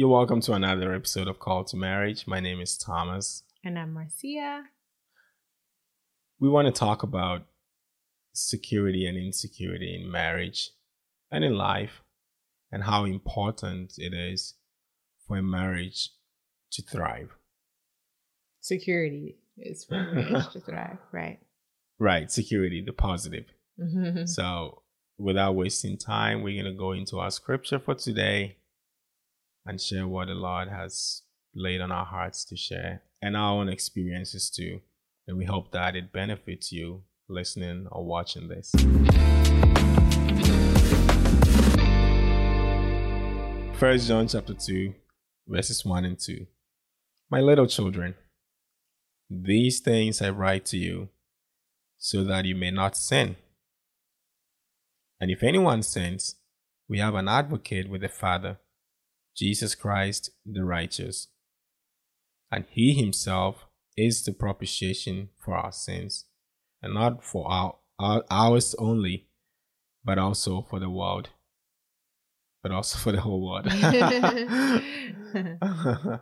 You're 0.00 0.08
welcome 0.08 0.40
to 0.40 0.54
another 0.54 0.94
episode 0.94 1.28
of 1.28 1.38
Call 1.38 1.62
to 1.64 1.76
Marriage. 1.76 2.26
My 2.26 2.40
name 2.40 2.58
is 2.62 2.78
Thomas. 2.78 3.42
And 3.62 3.78
I'm 3.78 3.92
Marcia. 3.92 4.62
We 6.38 6.48
want 6.48 6.68
to 6.68 6.72
talk 6.72 7.02
about 7.02 7.42
security 8.32 9.04
and 9.04 9.18
insecurity 9.18 10.00
in 10.00 10.10
marriage 10.10 10.70
and 11.30 11.44
in 11.44 11.54
life 11.54 12.00
and 12.72 12.84
how 12.84 13.04
important 13.04 13.98
it 13.98 14.14
is 14.14 14.54
for 15.28 15.36
a 15.36 15.42
marriage 15.42 16.08
to 16.72 16.80
thrive. 16.80 17.36
Security 18.62 19.36
is 19.58 19.84
for 19.84 19.96
marriage 20.14 20.50
to 20.54 20.60
thrive, 20.60 20.96
right? 21.12 21.40
Right, 21.98 22.32
security, 22.32 22.80
the 22.80 22.94
positive. 22.94 23.52
Mm-hmm. 23.78 24.24
So, 24.24 24.80
without 25.18 25.56
wasting 25.56 25.98
time, 25.98 26.40
we're 26.40 26.62
going 26.62 26.72
to 26.72 26.78
go 26.78 26.92
into 26.92 27.18
our 27.18 27.30
scripture 27.30 27.78
for 27.78 27.94
today 27.94 28.56
and 29.66 29.80
share 29.80 30.06
what 30.06 30.28
the 30.28 30.34
Lord 30.34 30.68
has 30.68 31.22
laid 31.54 31.80
on 31.80 31.92
our 31.92 32.04
hearts 32.04 32.44
to 32.46 32.56
share 32.56 33.02
and 33.22 33.36
our 33.36 33.60
own 33.60 33.68
experiences 33.68 34.50
too. 34.50 34.80
And 35.26 35.36
we 35.36 35.44
hope 35.44 35.72
that 35.72 35.96
it 35.96 36.12
benefits 36.12 36.72
you 36.72 37.02
listening 37.28 37.86
or 37.90 38.04
watching 38.04 38.48
this. 38.48 38.72
First 43.78 44.08
John 44.08 44.28
chapter 44.28 44.54
2, 44.54 44.94
verses 45.48 45.84
1 45.84 46.04
and 46.04 46.18
2. 46.18 46.46
My 47.30 47.40
little 47.40 47.66
children, 47.66 48.14
these 49.30 49.80
things 49.80 50.20
I 50.20 50.30
write 50.30 50.66
to 50.66 50.76
you 50.76 51.08
so 51.96 52.24
that 52.24 52.44
you 52.44 52.54
may 52.54 52.70
not 52.70 52.96
sin. 52.96 53.36
And 55.20 55.30
if 55.30 55.42
anyone 55.42 55.82
sins, 55.82 56.36
we 56.88 56.98
have 56.98 57.14
an 57.14 57.28
advocate 57.28 57.88
with 57.88 58.00
the 58.00 58.08
Father, 58.08 58.58
Jesus 59.40 59.74
Christ 59.74 60.30
the 60.44 60.64
righteous. 60.64 61.28
And 62.52 62.66
he 62.68 62.92
himself 62.92 63.64
is 63.96 64.22
the 64.22 64.32
propitiation 64.32 65.30
for 65.38 65.56
our 65.56 65.72
sins, 65.72 66.26
and 66.82 66.92
not 66.92 67.24
for 67.24 67.50
our, 67.50 67.76
our 67.98 68.22
ours 68.30 68.74
only, 68.78 69.28
but 70.04 70.18
also 70.18 70.66
for 70.68 70.78
the 70.78 70.90
world. 70.90 71.30
But 72.62 72.72
also 72.72 72.98
for 72.98 73.12
the 73.12 73.22
whole 73.22 73.42
world. 73.42 73.66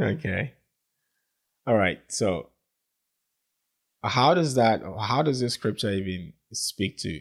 okay. 0.00 0.54
All 1.66 1.76
right. 1.76 2.00
So 2.08 2.48
how 4.02 4.32
does 4.32 4.54
that 4.54 4.80
how 4.98 5.22
does 5.22 5.40
this 5.40 5.52
scripture 5.54 5.90
even 5.90 6.32
speak 6.52 6.96
to 6.98 7.20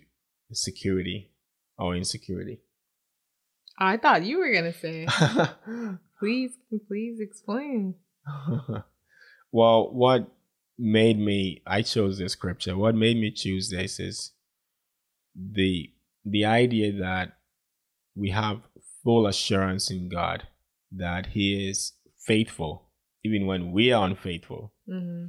security 0.54 1.34
or 1.78 1.94
insecurity? 1.94 2.62
I 3.78 3.98
thought 3.98 4.24
you 4.24 4.40
were 4.40 4.52
gonna 4.52 4.74
say. 4.74 5.08
please, 6.20 6.52
please 6.88 7.20
explain. 7.20 7.96
well, 9.52 9.94
what 9.94 10.28
made 10.78 11.18
me 11.18 11.62
I 11.66 11.82
chose 11.82 12.18
this 12.18 12.34
scripture. 12.34 12.78
What 12.78 12.96
made 12.96 13.18
me 13.18 13.32
choose 13.32 13.70
this 13.70 14.00
is 14.00 14.34
the 15.36 15.92
the 16.26 16.46
idea 16.46 16.92
that 17.00 17.34
we 18.16 18.32
have 18.32 18.62
full 19.04 19.28
assurance 19.28 19.92
in 19.92 20.10
God 20.10 20.48
that 20.92 21.28
He 21.28 21.70
is 21.70 21.94
faithful, 22.26 22.90
even 23.24 23.46
when 23.46 23.72
we 23.72 23.92
are 23.92 24.06
unfaithful. 24.06 24.74
Mm-hmm. 24.90 25.28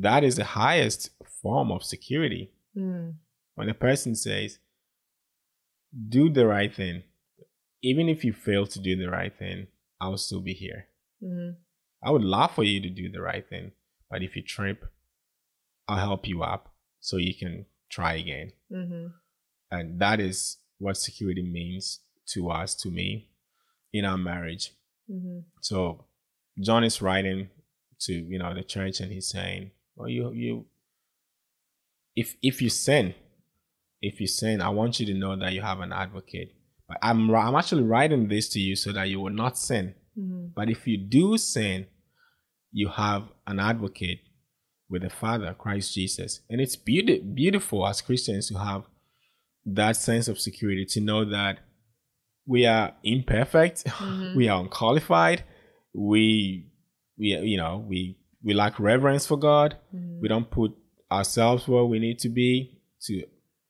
That 0.00 0.24
is 0.24 0.36
the 0.36 0.44
highest 0.44 1.10
form 1.42 1.70
of 1.70 1.84
security. 1.84 2.52
Mm. 2.76 3.14
When 3.54 3.68
a 3.68 3.74
person 3.74 4.16
says, 4.16 4.58
do 6.08 6.28
the 6.30 6.46
right 6.46 6.74
thing, 6.74 7.04
even 7.84 8.08
if 8.08 8.24
you 8.24 8.32
fail 8.32 8.66
to 8.66 8.80
do 8.80 8.96
the 8.96 9.10
right 9.10 9.36
thing, 9.38 9.66
I'll 10.00 10.16
still 10.16 10.40
be 10.40 10.54
here. 10.54 10.86
Mm-hmm. 11.22 11.50
I 12.02 12.10
would 12.10 12.24
love 12.24 12.52
for 12.52 12.64
you 12.64 12.80
to 12.80 12.88
do 12.88 13.10
the 13.10 13.20
right 13.20 13.46
thing, 13.46 13.72
but 14.10 14.22
if 14.22 14.34
you 14.34 14.42
trip, 14.42 14.86
I'll 15.86 15.98
help 15.98 16.26
you 16.26 16.42
up 16.42 16.74
so 17.00 17.18
you 17.18 17.34
can 17.34 17.66
try 17.90 18.14
again. 18.14 18.52
Mm-hmm. 18.72 19.06
And 19.70 20.00
that 20.00 20.18
is 20.18 20.56
what 20.78 20.96
security 20.96 21.42
means 21.42 22.00
to 22.28 22.50
us, 22.50 22.74
to 22.76 22.90
me, 22.90 23.28
in 23.92 24.06
our 24.06 24.18
marriage. 24.18 24.72
Mm-hmm. 25.10 25.40
So 25.60 26.06
John 26.58 26.84
is 26.84 27.02
writing 27.02 27.50
to 28.00 28.12
you 28.12 28.38
know 28.38 28.54
the 28.54 28.62
church, 28.62 29.00
and 29.00 29.12
he's 29.12 29.28
saying, 29.28 29.72
"Well, 29.94 30.08
you 30.08 30.32
you 30.32 30.66
if 32.16 32.36
if 32.42 32.62
you 32.62 32.70
sin, 32.70 33.14
if 34.00 34.20
you 34.20 34.26
sin, 34.26 34.62
I 34.62 34.70
want 34.70 35.00
you 35.00 35.06
to 35.06 35.14
know 35.14 35.36
that 35.36 35.52
you 35.52 35.60
have 35.60 35.80
an 35.80 35.92
advocate. 35.92 36.54
I'm 37.02 37.34
I'm 37.34 37.54
actually 37.54 37.82
writing 37.82 38.28
this 38.28 38.48
to 38.50 38.60
you 38.60 38.76
so 38.76 38.92
that 38.92 39.08
you 39.08 39.20
will 39.20 39.32
not 39.32 39.58
sin. 39.58 39.94
Mm-hmm. 40.18 40.48
But 40.54 40.70
if 40.70 40.86
you 40.86 40.96
do 40.96 41.38
sin, 41.38 41.86
you 42.72 42.88
have 42.88 43.24
an 43.46 43.60
advocate 43.60 44.20
with 44.88 45.02
the 45.02 45.10
Father, 45.10 45.54
Christ 45.54 45.94
Jesus, 45.94 46.40
and 46.50 46.60
it's 46.60 46.76
beauty, 46.76 47.18
beautiful 47.18 47.86
as 47.86 48.00
Christians 48.00 48.48
to 48.48 48.58
have 48.58 48.84
that 49.66 49.96
sense 49.96 50.28
of 50.28 50.38
security 50.38 50.84
to 50.84 51.00
know 51.00 51.24
that 51.24 51.60
we 52.46 52.66
are 52.66 52.92
imperfect, 53.02 53.84
mm-hmm. 53.86 54.36
we 54.36 54.48
are 54.48 54.60
unqualified, 54.60 55.44
we 55.94 56.66
we 57.18 57.28
you 57.28 57.56
know 57.56 57.84
we 57.88 58.18
we 58.42 58.52
lack 58.52 58.78
reverence 58.78 59.26
for 59.26 59.38
God. 59.38 59.76
Mm-hmm. 59.94 60.20
We 60.20 60.28
don't 60.28 60.50
put 60.50 60.74
ourselves 61.10 61.66
where 61.66 61.84
we 61.84 61.98
need 61.98 62.18
to 62.20 62.28
be 62.28 62.80
to 63.02 63.24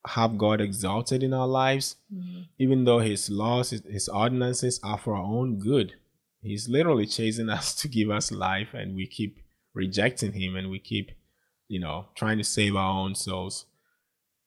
have 0.06 0.38
God 0.38 0.60
exalted 0.60 1.22
in 1.22 1.32
our 1.32 1.46
lives, 1.46 1.96
mm-hmm. 2.12 2.42
even 2.58 2.84
though 2.84 2.98
His 2.98 3.30
laws, 3.30 3.70
His, 3.70 3.82
His 3.88 4.08
ordinances 4.08 4.80
are 4.82 4.98
for 4.98 5.14
our 5.14 5.24
own 5.24 5.58
good. 5.58 5.94
He's 6.42 6.68
literally 6.68 7.06
chasing 7.06 7.48
us 7.58 7.74
to 7.76 7.88
give 7.88 8.10
us 8.10 8.30
life, 8.30 8.74
and 8.74 8.94
we 8.94 9.06
keep 9.06 9.38
rejecting 9.72 10.32
Him 10.32 10.56
and 10.56 10.70
we 10.70 10.78
keep, 10.78 11.10
you 11.68 11.80
know, 11.80 12.06
trying 12.14 12.38
to 12.38 12.44
save 12.44 12.76
our 12.76 13.00
own 13.00 13.14
souls. 13.14 13.66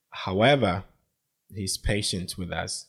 However, 0.09 0.83
He's 1.53 1.77
patient 1.77 2.37
with 2.37 2.51
us 2.51 2.87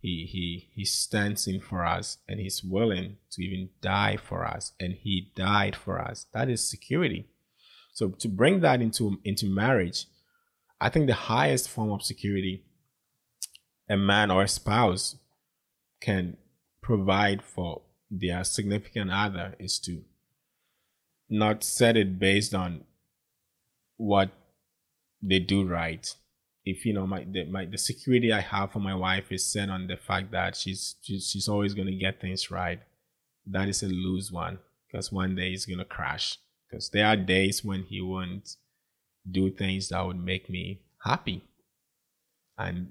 he 0.00 0.28
he 0.30 0.68
he 0.72 0.84
stands 0.84 1.46
in 1.46 1.60
for 1.60 1.84
us 1.84 2.18
and 2.28 2.40
he's 2.40 2.62
willing 2.62 3.16
to 3.30 3.42
even 3.42 3.68
die 3.80 4.16
for 4.16 4.46
us 4.46 4.72
and 4.78 4.94
he 4.94 5.30
died 5.34 5.74
for 5.74 6.00
us 6.00 6.26
that 6.32 6.48
is 6.48 6.68
security 6.68 7.26
so 7.92 8.08
to 8.10 8.28
bring 8.28 8.60
that 8.60 8.80
into 8.80 9.18
into 9.24 9.46
marriage 9.46 10.06
i 10.80 10.88
think 10.88 11.06
the 11.06 11.14
highest 11.14 11.68
form 11.68 11.90
of 11.90 12.02
security 12.02 12.64
a 13.88 13.96
man 13.96 14.30
or 14.30 14.42
a 14.42 14.48
spouse 14.48 15.16
can 16.00 16.36
provide 16.82 17.42
for 17.42 17.82
their 18.10 18.44
significant 18.44 19.10
other 19.10 19.54
is 19.58 19.78
to 19.78 20.02
not 21.28 21.62
set 21.62 21.96
it 21.96 22.18
based 22.18 22.54
on 22.54 22.84
what 23.96 24.30
they 25.22 25.38
do 25.38 25.66
right 25.66 26.14
if 26.68 26.84
you 26.84 26.92
know 26.92 27.06
my 27.06 27.24
the, 27.24 27.44
my 27.46 27.64
the 27.64 27.78
security 27.78 28.30
I 28.30 28.40
have 28.40 28.72
for 28.72 28.78
my 28.78 28.94
wife 28.94 29.32
is 29.32 29.50
set 29.50 29.70
on 29.70 29.86
the 29.86 29.96
fact 29.96 30.30
that 30.32 30.54
she's 30.54 30.96
she's, 31.00 31.30
she's 31.30 31.48
always 31.48 31.72
going 31.72 31.88
to 31.88 31.96
get 31.96 32.20
things 32.20 32.50
right, 32.50 32.80
that 33.46 33.68
is 33.68 33.82
a 33.82 33.86
lose 33.86 34.30
one 34.30 34.58
because 34.86 35.10
one 35.10 35.34
day 35.34 35.50
he's 35.50 35.64
going 35.64 35.78
to 35.78 35.84
crash. 35.86 36.36
Because 36.68 36.90
there 36.90 37.06
are 37.06 37.16
days 37.16 37.64
when 37.64 37.84
he 37.84 38.02
won't 38.02 38.56
do 39.30 39.50
things 39.50 39.88
that 39.88 40.04
would 40.06 40.22
make 40.22 40.48
me 40.48 40.82
happy. 41.04 41.44
And 42.56 42.88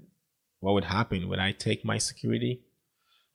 what 0.60 0.74
would 0.74 0.84
happen? 0.84 1.28
Would 1.28 1.38
I 1.38 1.52
take 1.52 1.84
my 1.84 1.98
security? 1.98 2.64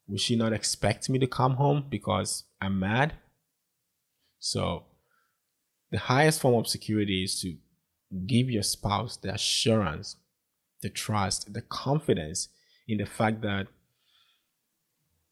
Would 0.08 0.20
she 0.20 0.36
not 0.36 0.54
expect 0.54 1.10
me 1.10 1.20
to 1.20 1.28
come 1.28 1.56
home 1.56 1.86
because 1.90 2.44
I'm 2.62 2.80
mad? 2.80 3.14
So, 4.40 4.86
the 5.92 6.00
highest 6.00 6.42
form 6.42 6.56
of 6.56 6.68
security 6.68 7.24
is 7.24 7.40
to 7.42 7.56
give 8.28 8.50
your 8.50 8.64
spouse 8.64 9.16
the 9.16 9.34
assurance 9.34 10.18
the 10.84 10.90
trust, 10.90 11.52
the 11.52 11.62
confidence 11.62 12.50
in 12.88 13.00
the 13.00 13.06
fact 13.08 13.42
that 13.42 13.66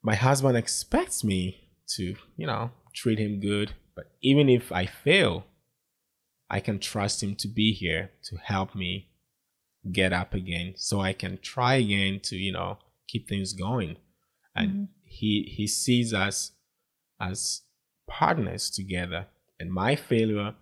my 0.02 0.16
husband 0.16 0.56
expects 0.56 1.22
me 1.22 1.68
to, 1.94 2.16
you 2.36 2.46
know, 2.46 2.72
treat 2.92 3.20
him 3.20 3.38
good. 3.38 3.74
But 3.94 4.06
even 4.20 4.48
if 4.48 4.72
I 4.72 4.86
fail, 4.86 5.44
I 6.52 6.60
can 6.60 6.78
trust 6.78 7.22
him 7.22 7.34
to 7.36 7.48
be 7.48 7.72
here 7.72 8.10
to 8.24 8.36
help 8.36 8.74
me 8.74 9.08
get 9.90 10.12
up 10.12 10.34
again 10.34 10.74
so 10.76 11.00
I 11.00 11.14
can 11.14 11.38
try 11.38 11.76
again 11.76 12.20
to, 12.24 12.36
you 12.36 12.52
know, 12.52 12.76
keep 13.08 13.26
things 13.26 13.54
going. 13.54 13.96
And 14.54 14.70
mm-hmm. 14.70 14.84
he 15.04 15.50
he 15.56 15.66
sees 15.66 16.12
us 16.12 16.52
as 17.18 17.62
partners 18.06 18.70
together. 18.70 19.28
And 19.58 19.72
my 19.72 19.96
failure 19.96 20.54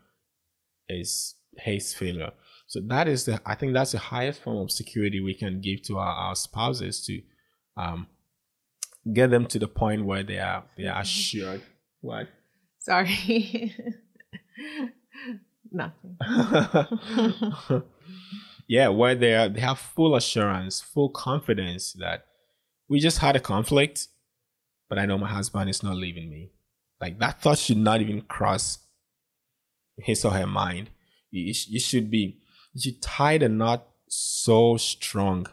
is 0.89 1.35
his 1.59 1.93
failure. 1.93 2.31
So 2.69 2.81
that 2.87 3.09
is 3.09 3.25
the 3.25 3.41
I 3.45 3.57
think 3.57 3.75
that's 3.75 3.93
the 3.93 3.99
highest 3.99 4.43
form 4.43 4.59
of 4.59 4.71
security 4.71 5.21
we 5.21 5.35
can 5.35 5.61
give 5.61 5.83
to 5.87 5.99
our, 5.99 6.15
our 6.15 6.37
spouses 6.37 7.05
to 7.07 7.21
um, 7.77 8.07
get 9.13 9.31
them 9.31 9.47
to 9.47 9.59
the 9.59 9.67
point 9.67 10.05
where 10.05 10.23
they 10.23 10.39
are 10.39 10.63
they 10.77 10.87
are 10.87 11.01
assured. 11.01 11.63
What? 12.01 12.29
Sorry. 12.79 13.75
Nothing. 15.73 16.17
yeah, 18.67 18.89
where 18.89 19.15
they 19.15 19.35
are 19.35 19.49
they 19.49 19.61
have 19.61 19.79
full 19.79 20.17
assurance, 20.17 20.81
full 20.81 21.11
confidence 21.11 21.93
that 21.95 22.27
we 22.89 23.01
just 23.01 23.19
had 23.19 23.37
a 23.37 23.41
conflict 23.41 24.09
but 24.91 24.99
I 24.99 25.07
know 25.07 25.17
my 25.17 25.29
husband 25.29 25.71
is 25.71 25.83
not 25.83 25.97
leaving 25.97 26.29
me. 26.29 26.51
Like 27.01 27.21
that 27.21 27.41
thought 27.41 27.59
should 27.59 27.79
not 27.79 28.03
even 28.03 28.23
cross 28.23 28.79
his 29.97 30.25
or 30.25 30.33
her 30.33 30.49
mind. 30.49 30.91
You, 31.31 31.55
you 31.69 31.81
should 31.81 32.11
be, 32.11 32.41
you 32.75 32.81
should 32.81 33.01
tie 33.01 33.39
the 33.39 33.49
knot 33.49 33.87
so 34.09 34.77
strong 34.77 35.47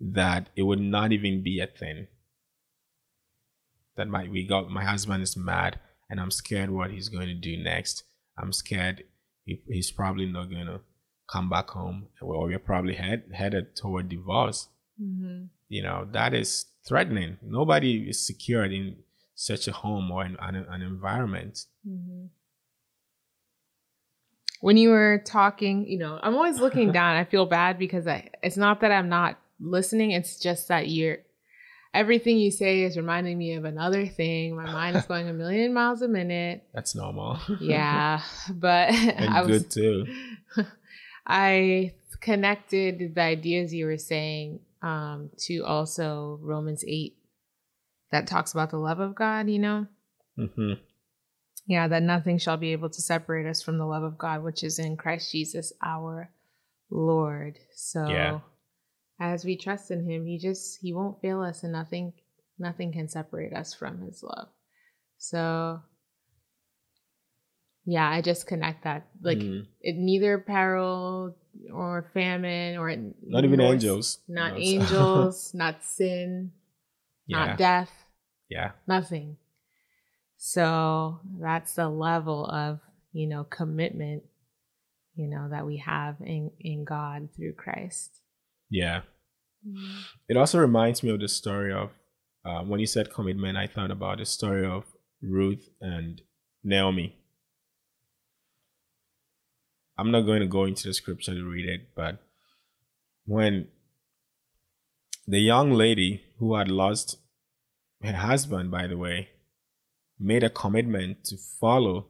that 0.00 0.50
it 0.54 0.62
would 0.62 0.80
not 0.80 1.12
even 1.12 1.42
be 1.42 1.58
a 1.58 1.66
thing. 1.66 2.06
That 3.96 4.08
my 4.08 4.28
we 4.28 4.46
got 4.46 4.70
my 4.70 4.84
husband 4.84 5.22
is 5.22 5.36
mad 5.36 5.80
and 6.08 6.20
I'm 6.20 6.30
scared 6.30 6.70
what 6.70 6.92
he's 6.92 7.08
going 7.08 7.26
to 7.26 7.34
do 7.34 7.56
next. 7.56 8.04
I'm 8.38 8.52
scared 8.52 9.04
he, 9.44 9.60
he's 9.68 9.90
probably 9.90 10.26
not 10.26 10.50
going 10.50 10.66
to 10.66 10.80
come 11.30 11.48
back 11.48 11.70
home 11.70 12.08
or 12.20 12.46
we're 12.46 12.58
probably 12.58 12.94
head, 12.94 13.24
headed 13.32 13.76
toward 13.76 14.08
divorce. 14.08 14.68
Mm-hmm. 15.02 15.44
You 15.68 15.82
know, 15.82 16.06
that 16.12 16.34
is 16.34 16.66
threatening. 16.86 17.38
Nobody 17.42 18.08
is 18.08 18.26
secured 18.26 18.72
in 18.72 18.96
such 19.34 19.66
a 19.66 19.72
home 19.72 20.10
or 20.10 20.22
an, 20.22 20.36
an, 20.40 20.54
an 20.68 20.82
environment. 20.82 21.64
Mm-hmm. 21.88 22.26
When 24.60 24.76
you 24.76 24.90
were 24.90 25.22
talking, 25.24 25.86
you 25.86 25.98
know, 25.98 26.18
I'm 26.22 26.34
always 26.34 26.58
looking 26.58 26.92
down. 27.00 27.16
I 27.16 27.24
feel 27.24 27.46
bad 27.46 27.78
because 27.78 28.06
I, 28.06 28.30
it's 28.42 28.56
not 28.56 28.80
that 28.80 28.92
I'm 28.92 29.08
not 29.08 29.38
listening. 29.60 30.12
It's 30.12 30.38
just 30.38 30.68
that 30.68 30.88
you're 30.88 31.18
everything 31.94 32.36
you 32.36 32.50
say 32.50 32.82
is 32.82 32.96
reminding 32.96 33.38
me 33.38 33.54
of 33.54 33.64
another 33.64 34.06
thing. 34.06 34.56
My 34.56 34.70
mind 34.70 34.96
is 34.96 35.06
going 35.06 35.28
a 35.28 35.32
million 35.32 35.72
miles 35.72 36.02
a 36.02 36.08
minute. 36.08 36.64
That's 36.74 36.94
normal. 36.94 37.38
yeah, 37.60 38.20
but 38.50 38.90
and 38.92 39.32
I 39.32 39.42
was, 39.42 39.62
good 39.62 39.70
too. 39.70 40.06
I 41.26 41.92
connected 42.20 43.14
the 43.14 43.20
ideas 43.22 43.72
you 43.72 43.86
were 43.86 43.98
saying 43.98 44.60
um, 44.82 45.30
to 45.38 45.60
also 45.60 46.38
Romans 46.42 46.84
eight, 46.86 47.16
that 48.10 48.26
talks 48.26 48.52
about 48.52 48.70
the 48.70 48.78
love 48.78 49.00
of 49.00 49.14
God. 49.14 49.48
You 49.48 49.60
know. 49.60 49.86
Mm-hmm. 50.38 50.72
Yeah, 51.66 51.88
that 51.88 52.02
nothing 52.02 52.36
shall 52.36 52.58
be 52.58 52.72
able 52.72 52.90
to 52.90 53.00
separate 53.00 53.46
us 53.46 53.62
from 53.62 53.78
the 53.78 53.86
love 53.86 54.02
of 54.02 54.18
God, 54.18 54.42
which 54.42 54.62
is 54.62 54.78
in 54.78 54.98
Christ 54.98 55.32
Jesus 55.32 55.72
our 55.82 56.30
Lord. 56.90 57.58
So. 57.74 58.06
Yeah 58.08 58.40
as 59.20 59.44
we 59.44 59.56
trust 59.56 59.90
in 59.90 60.08
him 60.08 60.26
he 60.26 60.38
just 60.38 60.78
he 60.80 60.92
won't 60.92 61.20
fail 61.20 61.40
us 61.40 61.62
and 61.62 61.72
nothing 61.72 62.12
nothing 62.58 62.92
can 62.92 63.08
separate 63.08 63.52
us 63.52 63.74
from 63.74 64.00
his 64.00 64.22
love. 64.22 64.48
So 65.18 65.80
yeah 67.86 68.08
i 68.08 68.22
just 68.22 68.46
connect 68.46 68.84
that 68.84 69.06
like 69.20 69.36
mm. 69.36 69.62
it 69.82 69.94
neither 69.94 70.38
peril 70.38 71.36
or 71.70 72.10
famine 72.14 72.78
or 72.78 72.96
not 73.22 73.44
even 73.44 73.60
angels. 73.60 74.20
not 74.26 74.54
angels 74.58 75.52
not 75.52 75.84
sin 75.84 76.50
yeah. 77.26 77.46
not 77.46 77.58
death. 77.58 77.90
Yeah. 78.48 78.72
Nothing. 78.86 79.36
So 80.36 81.20
that's 81.40 81.74
the 81.74 81.88
level 81.88 82.46
of 82.46 82.80
you 83.12 83.26
know 83.26 83.44
commitment 83.44 84.24
you 85.14 85.28
know 85.28 85.48
that 85.48 85.64
we 85.64 85.76
have 85.76 86.16
in 86.20 86.50
in 86.58 86.84
god 86.84 87.28
through 87.36 87.52
christ 87.52 88.20
yeah. 88.74 89.02
Mm. 89.66 90.02
It 90.28 90.36
also 90.36 90.58
reminds 90.58 91.02
me 91.04 91.10
of 91.10 91.20
the 91.20 91.28
story 91.28 91.72
of 91.72 91.90
uh, 92.44 92.62
when 92.62 92.80
you 92.80 92.86
said 92.86 93.14
commitment, 93.14 93.56
I 93.56 93.68
thought 93.68 93.92
about 93.92 94.18
the 94.18 94.26
story 94.26 94.66
of 94.66 94.84
Ruth 95.22 95.68
and 95.80 96.20
Naomi. 96.64 97.16
I'm 99.96 100.10
not 100.10 100.22
going 100.22 100.40
to 100.40 100.48
go 100.48 100.64
into 100.64 100.88
the 100.88 100.94
scripture 100.94 101.34
to 101.34 101.44
read 101.44 101.68
it, 101.68 101.94
but 101.94 102.18
when 103.26 103.68
the 105.26 105.38
young 105.38 105.70
lady 105.70 106.22
who 106.38 106.56
had 106.56 106.68
lost 106.68 107.18
her 108.02 108.12
husband, 108.12 108.72
by 108.72 108.88
the 108.88 108.98
way, 108.98 109.28
made 110.18 110.42
a 110.42 110.50
commitment 110.50 111.24
to 111.26 111.36
follow 111.60 112.08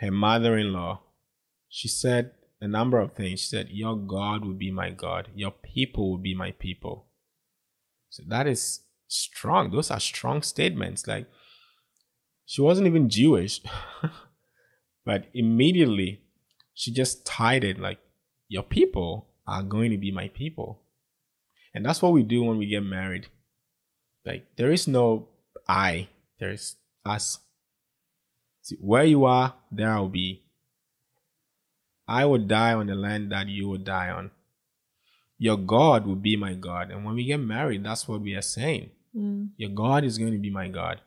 her 0.00 0.10
mother 0.10 0.56
in 0.56 0.72
law, 0.72 1.02
she 1.68 1.86
said, 1.86 2.30
a 2.60 2.68
number 2.68 2.98
of 2.98 3.12
things. 3.12 3.40
She 3.40 3.48
said, 3.48 3.68
Your 3.70 3.96
God 3.96 4.44
will 4.44 4.54
be 4.54 4.70
my 4.70 4.90
God, 4.90 5.28
your 5.34 5.50
people 5.50 6.10
will 6.10 6.18
be 6.18 6.34
my 6.34 6.52
people. 6.52 7.06
So 8.10 8.22
that 8.28 8.46
is 8.46 8.80
strong. 9.08 9.70
Those 9.70 9.90
are 9.90 10.00
strong 10.00 10.42
statements. 10.42 11.06
Like, 11.06 11.26
she 12.44 12.62
wasn't 12.62 12.86
even 12.86 13.10
Jewish, 13.10 13.60
but 15.04 15.26
immediately 15.34 16.20
she 16.74 16.92
just 16.92 17.26
tied 17.26 17.64
it 17.64 17.78
like, 17.78 17.98
Your 18.48 18.62
people 18.62 19.28
are 19.46 19.62
going 19.62 19.90
to 19.90 19.98
be 19.98 20.10
my 20.10 20.28
people. 20.28 20.82
And 21.74 21.84
that's 21.84 22.00
what 22.00 22.12
we 22.12 22.22
do 22.22 22.42
when 22.42 22.58
we 22.58 22.66
get 22.66 22.82
married. 22.82 23.26
Like, 24.24 24.46
there 24.56 24.72
is 24.72 24.88
no 24.88 25.28
I, 25.68 26.08
there's 26.40 26.76
us. 27.04 27.38
See, 28.62 28.76
where 28.80 29.04
you 29.04 29.24
are, 29.24 29.54
there 29.70 29.92
I'll 29.92 30.08
be 30.08 30.42
I 32.08 32.24
will 32.24 32.38
die 32.38 32.72
on 32.72 32.86
the 32.86 32.94
land 32.94 33.32
that 33.32 33.48
you 33.48 33.68
will 33.68 33.78
die 33.78 34.10
on. 34.10 34.30
Your 35.38 35.56
God 35.56 36.06
will 36.06 36.16
be 36.16 36.36
my 36.36 36.54
God. 36.54 36.90
And 36.90 37.04
when 37.04 37.14
we 37.14 37.24
get 37.24 37.40
married, 37.40 37.84
that's 37.84 38.08
what 38.08 38.20
we 38.20 38.34
are 38.34 38.42
saying. 38.42 38.90
Mm. 39.14 39.50
Your 39.56 39.70
God 39.70 40.04
is 40.04 40.18
going 40.18 40.32
to 40.32 40.38
be 40.38 40.50
my 40.50 40.68
God. 40.68 41.00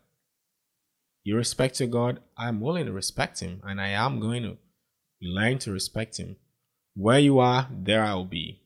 You 1.24 1.36
respect 1.36 1.80
your 1.80 1.90
God, 1.90 2.22
I'm 2.38 2.60
willing 2.62 2.86
to 2.86 2.92
respect 2.92 3.40
him, 3.40 3.62
and 3.63 3.80
I 3.80 3.90
am 3.90 4.19
going 4.19 4.44
to 4.44 4.57
learn 5.22 5.60
to 5.60 5.72
respect 5.72 6.18
him. 6.18 6.38
Where 6.96 7.19
you 7.19 7.40
are, 7.40 7.68
there 7.72 8.04
I 8.04 8.13
will 8.16 8.25
be. 8.25 8.62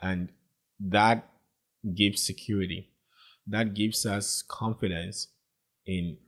And 0.00 0.30
that 0.78 1.28
gives 1.94 2.22
security. 2.22 2.90
That 3.46 3.74
gives 3.74 4.06
us 4.06 4.42
confidence 4.42 5.28
in 5.86 6.18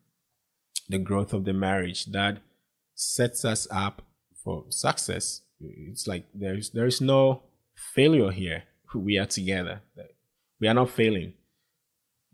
the 0.89 0.99
growth 0.99 1.33
of 1.33 1.45
the 1.45 1.53
marriage. 1.53 2.07
That 2.07 2.39
sets 2.95 3.45
us 3.45 3.67
up 3.71 4.03
for 4.43 4.65
success. 4.69 5.43
It's 5.61 6.07
like 6.07 6.27
there's 6.35 6.71
there's 6.71 7.01
no 7.01 7.43
failure 7.95 8.31
here. 8.31 8.65
We 8.95 9.17
are 9.19 9.27
together. 9.27 9.81
We 10.61 10.69
are 10.69 10.75
not 10.75 10.91
failing. 10.91 11.33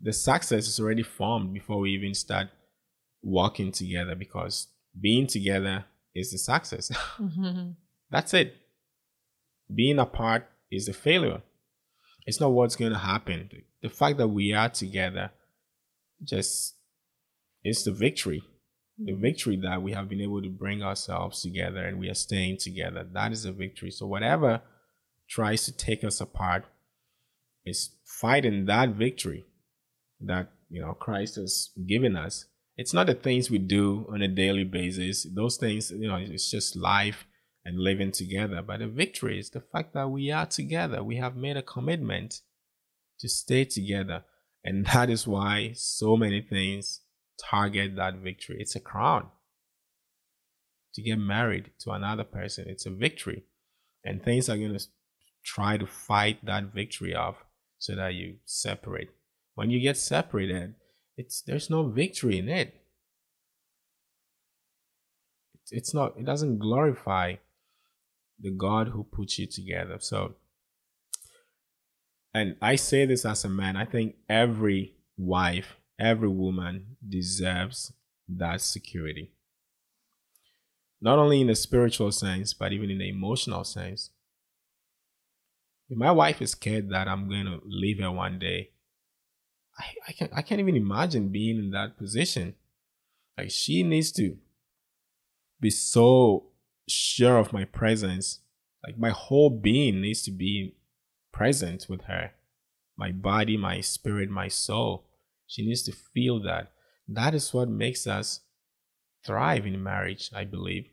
The 0.01 0.11
success 0.11 0.67
is 0.67 0.79
already 0.79 1.03
formed 1.03 1.53
before 1.53 1.79
we 1.79 1.91
even 1.91 2.13
start 2.13 2.49
working 3.23 3.71
together 3.71 4.15
because 4.15 4.67
being 4.99 5.27
together 5.27 5.85
is 6.13 6.31
the 6.31 6.37
success. 6.37 6.91
Mm-hmm. 7.19 7.71
That's 8.11 8.33
it. 8.33 8.55
Being 9.73 9.99
apart 9.99 10.49
is 10.71 10.87
a 10.87 10.93
failure. 10.93 11.41
It's 12.25 12.39
not 12.39 12.51
what's 12.51 12.75
going 12.75 12.91
to 12.91 12.97
happen. 12.97 13.49
The 13.81 13.89
fact 13.89 14.17
that 14.17 14.27
we 14.27 14.53
are 14.53 14.69
together 14.69 15.31
just 16.23 16.75
is 17.63 17.83
the 17.83 17.91
victory 17.91 18.41
the 19.03 19.13
mm-hmm. 19.13 19.21
victory 19.21 19.55
that 19.57 19.81
we 19.81 19.93
have 19.93 20.09
been 20.09 20.21
able 20.21 20.41
to 20.41 20.49
bring 20.49 20.83
ourselves 20.83 21.41
together 21.41 21.85
and 21.85 21.99
we 21.99 22.09
are 22.09 22.15
staying 22.15 22.57
together. 22.57 23.05
That 23.11 23.31
is 23.31 23.45
a 23.45 23.51
victory. 23.51 23.91
So 23.91 24.05
whatever 24.05 24.61
tries 25.29 25.63
to 25.65 25.71
take 25.71 26.03
us 26.03 26.19
apart 26.19 26.65
is 27.65 27.91
fighting 28.03 28.65
that 28.65 28.89
victory 28.89 29.45
that 30.21 30.51
you 30.69 30.81
know 30.81 30.93
Christ 30.93 31.35
has 31.35 31.69
given 31.87 32.15
us. 32.15 32.45
It's 32.77 32.93
not 32.93 33.07
the 33.07 33.13
things 33.13 33.49
we 33.49 33.57
do 33.57 34.05
on 34.11 34.21
a 34.21 34.27
daily 34.27 34.63
basis. 34.63 35.27
Those 35.33 35.57
things, 35.57 35.91
you 35.91 36.07
know, 36.07 36.15
it's 36.15 36.49
just 36.49 36.75
life 36.75 37.25
and 37.65 37.77
living 37.77 38.11
together. 38.11 38.61
But 38.61 38.79
the 38.79 38.87
victory 38.87 39.37
is 39.37 39.49
the 39.49 39.61
fact 39.61 39.93
that 39.93 40.09
we 40.09 40.31
are 40.31 40.45
together. 40.45 41.03
We 41.03 41.17
have 41.17 41.35
made 41.35 41.57
a 41.57 41.61
commitment 41.61 42.41
to 43.19 43.27
stay 43.27 43.65
together. 43.65 44.23
And 44.63 44.85
that 44.93 45.09
is 45.09 45.27
why 45.27 45.73
so 45.75 46.15
many 46.15 46.41
things 46.41 47.01
target 47.49 47.95
that 47.95 48.15
victory. 48.15 48.57
It's 48.59 48.75
a 48.75 48.79
crown. 48.79 49.27
To 50.95 51.01
get 51.01 51.17
married 51.17 51.71
to 51.81 51.91
another 51.91 52.23
person, 52.23 52.65
it's 52.67 52.85
a 52.85 52.91
victory. 52.91 53.43
And 54.03 54.23
things 54.23 54.49
are 54.49 54.57
going 54.57 54.77
to 54.77 54.85
try 55.43 55.77
to 55.77 55.85
fight 55.85 56.45
that 56.45 56.73
victory 56.73 57.15
off 57.15 57.35
so 57.77 57.95
that 57.95 58.13
you 58.13 58.37
separate. 58.45 59.09
When 59.55 59.69
you 59.69 59.79
get 59.79 59.97
separated, 59.97 60.75
it's 61.17 61.41
there's 61.41 61.69
no 61.69 61.83
victory 61.83 62.37
in 62.37 62.49
it. 62.49 62.75
It's 65.71 65.93
not 65.93 66.15
it 66.17 66.25
doesn't 66.25 66.59
glorify 66.59 67.35
the 68.39 68.51
God 68.51 68.89
who 68.89 69.03
puts 69.03 69.37
you 69.37 69.47
together. 69.47 69.97
So 69.99 70.35
and 72.33 72.55
I 72.61 72.75
say 72.75 73.05
this 73.05 73.25
as 73.25 73.43
a 73.43 73.49
man, 73.49 73.75
I 73.75 73.85
think 73.85 74.15
every 74.29 74.95
wife 75.17 75.78
every 75.99 76.29
woman 76.29 76.95
deserves 77.07 77.93
that 78.27 78.61
security. 78.61 79.31
Not 81.01 81.19
only 81.19 81.41
in 81.41 81.47
the 81.47 81.55
spiritual 81.55 82.11
sense, 82.11 82.53
but 82.53 82.73
even 82.73 82.89
in 82.89 82.99
the 82.99 83.09
emotional 83.09 83.63
sense. 83.63 84.11
If 85.89 85.97
my 85.97 86.11
wife 86.11 86.41
is 86.41 86.51
scared 86.51 86.89
that 86.89 87.07
I'm 87.07 87.29
going 87.29 87.45
to 87.45 87.61
leave 87.65 87.99
her 87.99 88.11
one 88.11 88.37
day, 88.37 88.71
I, 89.77 89.85
I, 90.07 90.11
can't, 90.11 90.31
I 90.35 90.41
can't 90.41 90.59
even 90.59 90.75
imagine 90.75 91.29
being 91.29 91.57
in 91.57 91.71
that 91.71 91.97
position. 91.97 92.55
Like, 93.37 93.49
she 93.49 93.81
needs 93.83 94.11
to 94.13 94.37
be 95.59 95.69
so 95.69 96.47
sure 96.87 97.37
of 97.37 97.53
my 97.53 97.65
presence. 97.65 98.39
Like, 98.85 98.97
my 98.97 99.09
whole 99.09 99.49
being 99.49 100.01
needs 100.01 100.21
to 100.23 100.31
be 100.31 100.75
present 101.31 101.87
with 101.89 102.03
her 102.03 102.31
my 102.99 103.13
body, 103.13 103.55
my 103.55 103.79
spirit, 103.79 104.29
my 104.29 104.49
soul 104.49 105.05
She 105.49 105.65
needs 105.65 105.81
to 105.83 105.91
feel 105.91 106.39
that. 106.43 106.71
That 107.07 107.33
is 107.33 107.53
what 107.53 107.69
makes 107.69 108.05
us 108.05 108.41
thrive 109.25 109.65
in 109.65 109.81
marriage, 109.81 110.29
I 110.33 110.45
believe. 110.45 110.85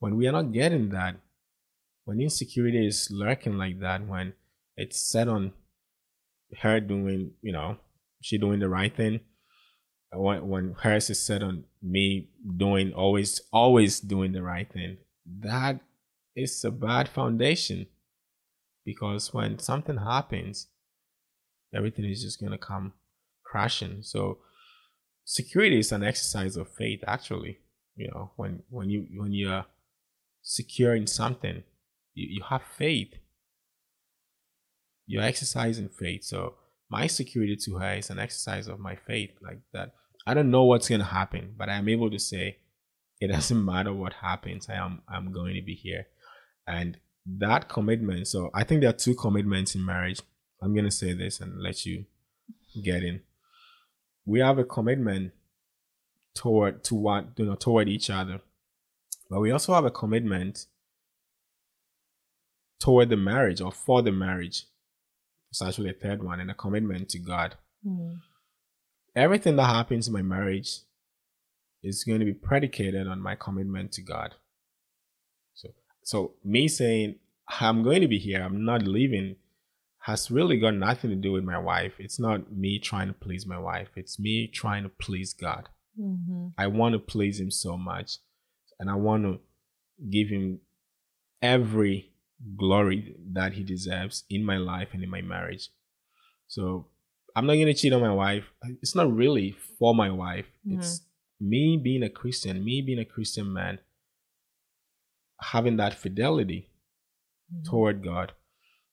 When 0.00 0.16
we 0.16 0.28
are 0.28 0.32
not 0.32 0.52
getting 0.52 0.90
that, 0.90 1.16
when 2.04 2.20
insecurity 2.20 2.86
is 2.86 3.08
lurking 3.10 3.56
like 3.56 3.80
that, 3.80 4.06
when 4.06 4.34
it's 4.76 5.00
set 5.00 5.28
on 5.28 5.54
her 6.60 6.78
doing, 6.78 7.32
you 7.40 7.52
know, 7.52 7.78
she 8.20 8.36
doing 8.36 8.60
the 8.60 8.68
right 8.68 8.94
thing, 8.94 9.20
when, 10.12 10.46
when 10.46 10.76
hers 10.82 11.08
is 11.08 11.22
set 11.22 11.42
on 11.42 11.64
me 11.82 12.28
doing 12.56 12.92
always, 12.92 13.40
always 13.50 13.98
doing 13.98 14.32
the 14.32 14.42
right 14.42 14.70
thing, 14.70 14.98
that 15.24 15.80
is 16.36 16.62
a 16.64 16.70
bad 16.70 17.08
foundation 17.08 17.86
because 18.84 19.32
when 19.32 19.58
something 19.58 19.96
happens, 19.96 20.66
everything 21.74 22.04
is 22.04 22.22
just 22.22 22.40
going 22.40 22.52
to 22.52 22.58
come 22.58 22.92
crashing. 23.50 24.02
So 24.02 24.38
security 25.24 25.78
is 25.78 25.92
an 25.92 26.04
exercise 26.04 26.56
of 26.56 26.68
faith 26.68 27.00
actually. 27.06 27.58
You 27.96 28.08
know, 28.08 28.30
when 28.36 28.62
when 28.70 28.88
you 28.90 29.06
when 29.16 29.32
you're 29.32 29.66
secure 30.42 30.94
in 30.94 31.06
something, 31.06 31.62
you, 32.14 32.26
you 32.30 32.42
have 32.48 32.62
faith. 32.62 33.14
You're 35.06 35.24
exercising 35.24 35.88
faith. 35.88 36.24
So 36.24 36.54
my 36.88 37.06
security 37.06 37.56
to 37.64 37.78
her 37.78 37.94
is 37.94 38.10
an 38.10 38.18
exercise 38.18 38.68
of 38.68 38.78
my 38.78 38.96
faith. 38.96 39.30
Like 39.42 39.60
that. 39.72 39.94
I 40.26 40.34
don't 40.34 40.50
know 40.50 40.64
what's 40.64 40.88
gonna 40.88 41.04
happen, 41.04 41.54
but 41.56 41.68
I'm 41.68 41.88
able 41.88 42.10
to 42.10 42.18
say 42.18 42.58
it 43.20 43.28
doesn't 43.28 43.64
matter 43.64 43.92
what 43.92 44.14
happens, 44.14 44.68
I 44.68 44.74
am 44.74 45.02
I'm 45.08 45.32
going 45.32 45.54
to 45.54 45.62
be 45.62 45.74
here. 45.74 46.06
And 46.66 46.98
that 47.26 47.68
commitment, 47.68 48.28
so 48.28 48.50
I 48.54 48.64
think 48.64 48.80
there 48.80 48.90
are 48.90 49.04
two 49.04 49.14
commitments 49.14 49.74
in 49.74 49.84
marriage. 49.84 50.20
I'm 50.62 50.74
gonna 50.74 50.90
say 50.90 51.12
this 51.12 51.40
and 51.40 51.60
let 51.60 51.84
you 51.84 52.06
get 52.82 53.02
in. 53.02 53.22
We 54.24 54.40
have 54.40 54.58
a 54.58 54.64
commitment 54.64 55.32
toward 56.34 56.84
to 56.84 56.94
what 56.94 57.26
you 57.36 57.46
know 57.46 57.54
toward 57.54 57.88
each 57.88 58.10
other. 58.10 58.40
But 59.28 59.40
we 59.40 59.50
also 59.50 59.74
have 59.74 59.84
a 59.84 59.90
commitment 59.90 60.66
toward 62.80 63.10
the 63.10 63.16
marriage 63.16 63.60
or 63.60 63.70
for 63.70 64.02
the 64.02 64.12
marriage. 64.12 64.64
It's 65.50 65.62
actually 65.62 65.90
a 65.90 65.94
third 65.94 66.22
one, 66.22 66.40
and 66.40 66.50
a 66.50 66.54
commitment 66.54 67.08
to 67.10 67.18
God. 67.18 67.56
Mm-hmm. 67.86 68.16
Everything 69.16 69.56
that 69.56 69.66
happens 69.66 70.06
in 70.06 70.12
my 70.12 70.22
marriage 70.22 70.80
is 71.82 72.04
going 72.04 72.20
to 72.20 72.24
be 72.24 72.32
predicated 72.32 73.06
on 73.06 73.20
my 73.20 73.34
commitment 73.34 73.92
to 73.92 74.02
God. 74.02 74.34
So, 75.54 75.70
so 76.02 76.32
me 76.44 76.68
saying 76.68 77.16
I'm 77.48 77.82
going 77.82 78.00
to 78.00 78.08
be 78.08 78.18
here, 78.18 78.42
I'm 78.42 78.64
not 78.64 78.82
leaving, 78.82 79.36
has 80.04 80.30
really 80.30 80.58
got 80.58 80.74
nothing 80.74 81.10
to 81.10 81.16
do 81.16 81.32
with 81.32 81.44
my 81.44 81.58
wife. 81.58 81.92
It's 81.98 82.18
not 82.18 82.52
me 82.52 82.78
trying 82.78 83.08
to 83.08 83.12
please 83.12 83.46
my 83.46 83.58
wife. 83.58 83.88
It's 83.96 84.18
me 84.18 84.46
trying 84.46 84.84
to 84.84 84.88
please 84.88 85.34
God. 85.34 85.68
Mm-hmm. 86.00 86.48
I 86.56 86.68
want 86.68 86.94
to 86.94 86.98
please 86.98 87.38
Him 87.38 87.50
so 87.50 87.76
much, 87.76 88.18
and 88.78 88.88
I 88.90 88.94
want 88.94 89.24
to 89.24 89.40
give 90.10 90.28
Him 90.28 90.60
every 91.42 92.12
glory 92.56 93.14
that 93.32 93.52
He 93.52 93.62
deserves 93.62 94.24
in 94.30 94.44
my 94.44 94.56
life 94.56 94.88
and 94.92 95.02
in 95.02 95.10
my 95.10 95.20
marriage. 95.20 95.68
So 96.48 96.86
I'm 97.36 97.46
not 97.46 97.54
going 97.54 97.66
to 97.66 97.74
cheat 97.74 97.92
on 97.92 98.00
my 98.00 98.12
wife. 98.12 98.44
It's 98.82 98.94
not 98.94 99.14
really 99.14 99.54
for 99.78 99.94
my 99.94 100.10
wife. 100.10 100.46
Mm-hmm. 100.66 100.80
It's 100.80 101.02
me 101.38 101.76
being 101.82 102.02
a 102.02 102.10
Christian, 102.10 102.64
me 102.64 102.80
being 102.80 102.98
a 102.98 103.04
Christian 103.04 103.52
man, 103.52 103.80
having 105.40 105.76
that 105.76 105.94
fidelity 105.94 106.70
mm-hmm. 107.52 107.70
toward 107.70 108.02
God. 108.02 108.32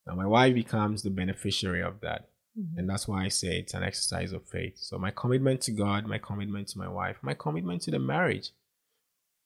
And 0.08 0.18
my 0.18 0.26
wife 0.26 0.54
becomes 0.54 1.04
the 1.04 1.10
beneficiary 1.10 1.84
of 1.84 2.00
that. 2.02 2.30
Mm-hmm. 2.58 2.80
And 2.80 2.90
that's 2.90 3.08
why 3.08 3.26
I 3.26 3.28
say 3.28 3.60
it's 3.60 3.74
an 3.74 3.84
exercise 3.84 4.32
of 4.32 4.48
faith. 4.48 4.78
So 4.78 4.98
my 4.98 5.12
commitment 5.12 5.62
to 5.62 5.72
God, 5.72 6.08
my 6.08 6.18
commitment 6.18 6.70
to 6.70 6.78
my 6.78 6.88
wife, 6.88 7.18
my 7.22 7.34
commitment 7.34 7.82
to 7.84 7.92
the 7.92 8.00
marriage. 8.00 8.52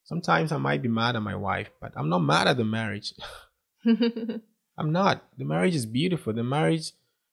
Sometimes 0.04 0.50
I 0.50 0.56
might 0.56 0.82
be 0.82 0.88
mad 0.88 1.16
at 1.16 1.22
my 1.22 1.34
wife, 1.36 1.70
but 1.80 1.92
I'm 1.96 2.08
not 2.08 2.20
mad 2.20 2.48
at 2.48 2.56
the 2.56 2.64
marriage. 2.64 3.14
I'm 3.86 4.92
not. 4.92 5.24
The 5.36 5.44
marriage 5.44 5.74
is 5.74 5.86
beautiful. 5.86 6.32
The 6.32 6.42
marriage 6.42 6.92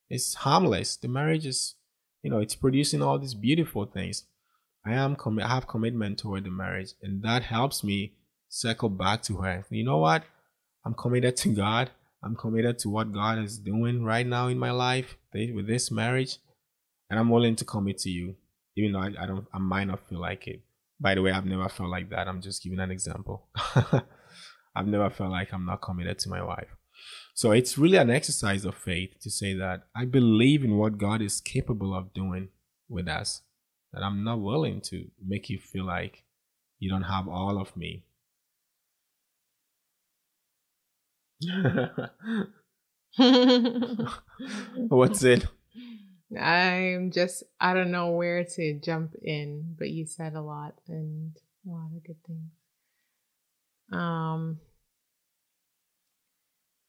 is 0.09 0.33
harmless. 0.33 0.98
The 0.98 1.07
marriage 1.07 1.45
is, 1.45 1.75
you 2.24 2.29
know, 2.29 2.39
it's 2.39 2.55
producing 2.55 3.01
all 3.01 3.19
these 3.19 3.33
beautiful 3.33 3.86
things. 3.86 4.25
I 4.86 4.93
am 4.93 5.15
com- 5.15 5.39
I 5.39 5.48
have 5.48 5.67
commitment 5.67 6.19
toward 6.19 6.45
the 6.45 6.51
marriage, 6.51 6.93
and 7.01 7.21
that 7.24 7.43
helps 7.43 7.83
me 7.83 8.13
circle 8.48 8.89
back 8.89 9.21
to 9.24 9.38
her. 9.38 9.65
You 9.69 9.83
know 9.83 9.98
what? 9.98 10.24
I'm 10.86 10.93
committed 10.93 11.38
to 11.38 11.50
God. 11.50 11.91
I'm 12.24 12.36
committed 12.36 12.80
to 12.80 12.90
what 12.90 13.14
God 13.14 13.40
is 13.40 13.58
doing 13.58 14.04
right 14.04 14.28
now 14.28 14.48
in 14.48 14.60
my 14.60 14.72
life 14.72 15.18
with 15.34 15.68
this 15.68 15.90
marriage, 15.90 16.38
and 17.10 17.20
I'm 17.20 17.30
willing 17.30 17.56
to 17.58 17.66
commit 17.66 17.98
to 18.00 18.10
you, 18.10 18.36
even 18.76 18.92
though 18.92 19.00
I, 19.00 19.24
I 19.24 19.26
don't, 19.26 19.48
I 19.54 19.60
might 19.60 19.86
not 19.86 20.08
feel 20.10 20.20
like 20.20 20.48
it. 20.48 20.62
By 21.00 21.16
the 21.16 21.22
way, 21.22 21.32
I've 21.32 21.46
never 21.46 21.70
felt 21.70 21.90
like 21.90 22.10
that. 22.10 22.28
I'm 22.28 22.42
just 22.42 22.62
giving 22.62 22.80
an 22.80 22.92
example. 22.92 23.48
I've 24.76 24.88
never 24.88 25.10
felt 25.10 25.32
like 25.32 25.54
I'm 25.54 25.66
not 25.66 25.82
committed 25.82 26.20
to 26.20 26.30
my 26.30 26.44
wife. 26.44 26.76
So 27.34 27.52
it's 27.52 27.78
really 27.78 27.98
an 27.98 28.10
exercise 28.10 28.66
of 28.66 28.76
faith 28.76 29.12
to 29.22 29.32
say 29.32 29.54
that 29.54 29.84
I 29.96 30.04
believe 30.04 30.66
in 30.66 30.78
what 30.78 30.98
God 30.98 31.22
is 31.22 31.40
capable 31.40 31.96
of 31.96 32.14
doing 32.14 32.50
with 32.90 33.08
us. 33.08 33.42
That 33.94 34.04
I'm 34.04 34.24
not 34.24 34.42
willing 34.42 34.82
to 34.82 35.06
make 35.26 35.50
you 35.50 35.58
feel 35.58 35.86
like 35.86 36.24
you 36.80 36.90
don't 36.90 37.04
have 37.04 37.28
all 37.28 37.60
of 37.60 37.76
me. 37.78 38.04
What's 44.89 45.24
it? 45.24 45.46
I'm 46.39 47.12
just 47.12 47.43
I 47.60 47.74
don't 47.74 47.91
know 47.91 48.12
where 48.12 48.43
to 48.43 48.79
jump 48.79 49.13
in, 49.22 49.75
but 49.77 49.89
you 49.89 50.05
said 50.05 50.36
a 50.36 50.41
lot 50.41 50.75
and 50.88 51.36
a 51.65 51.69
lot 51.72 51.91
of 51.96 52.03
good 52.03 52.24
things. 52.27 52.51
Um 53.91 54.60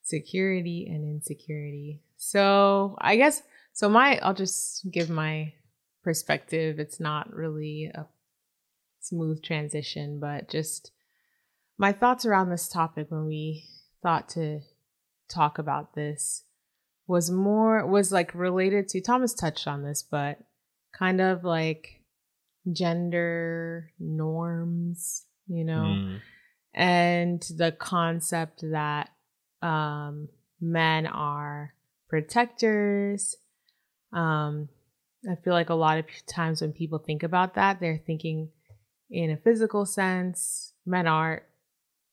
security 0.03 0.87
and 0.91 1.05
insecurity. 1.05 2.01
So, 2.17 2.97
I 2.99 3.15
guess 3.15 3.41
so 3.73 3.87
my 3.89 4.19
I'll 4.19 4.33
just 4.33 4.91
give 4.91 5.09
my 5.09 5.53
perspective. 6.03 6.77
It's 6.79 6.99
not 6.99 7.33
really 7.33 7.85
a 7.93 8.05
smooth 8.99 9.41
transition, 9.41 10.19
but 10.19 10.49
just 10.49 10.91
my 11.77 11.93
thoughts 11.93 12.25
around 12.25 12.49
this 12.49 12.67
topic 12.67 13.09
when 13.09 13.25
we 13.25 13.65
thought 14.01 14.29
to 14.29 14.61
talk 15.29 15.57
about 15.57 15.93
this 15.93 16.43
was 17.07 17.29
more 17.31 17.85
was 17.85 18.11
like 18.11 18.33
related 18.33 18.87
to 18.89 19.01
Thomas 19.01 19.33
touched 19.33 19.67
on 19.67 19.83
this, 19.83 20.03
but 20.03 20.39
kind 20.97 21.21
of 21.21 21.43
like 21.43 22.01
gender 22.71 23.91
norms, 23.99 25.25
you 25.47 25.63
know, 25.63 25.83
mm. 25.83 26.19
and 26.73 27.41
the 27.57 27.71
concept 27.71 28.63
that 28.71 29.09
um, 29.61 30.29
men 30.59 31.07
are 31.07 31.73
protectors. 32.09 33.35
Um, 34.13 34.69
I 35.29 35.35
feel 35.43 35.53
like 35.53 35.69
a 35.69 35.75
lot 35.75 35.97
of 35.97 36.05
times 36.27 36.61
when 36.61 36.71
people 36.71 36.99
think 36.99 37.23
about 37.23 37.55
that, 37.55 37.79
they're 37.79 38.01
thinking 38.05 38.49
in 39.09 39.31
a 39.31 39.37
physical 39.37 39.85
sense. 39.85 40.73
Men 40.85 41.07
are 41.07 41.43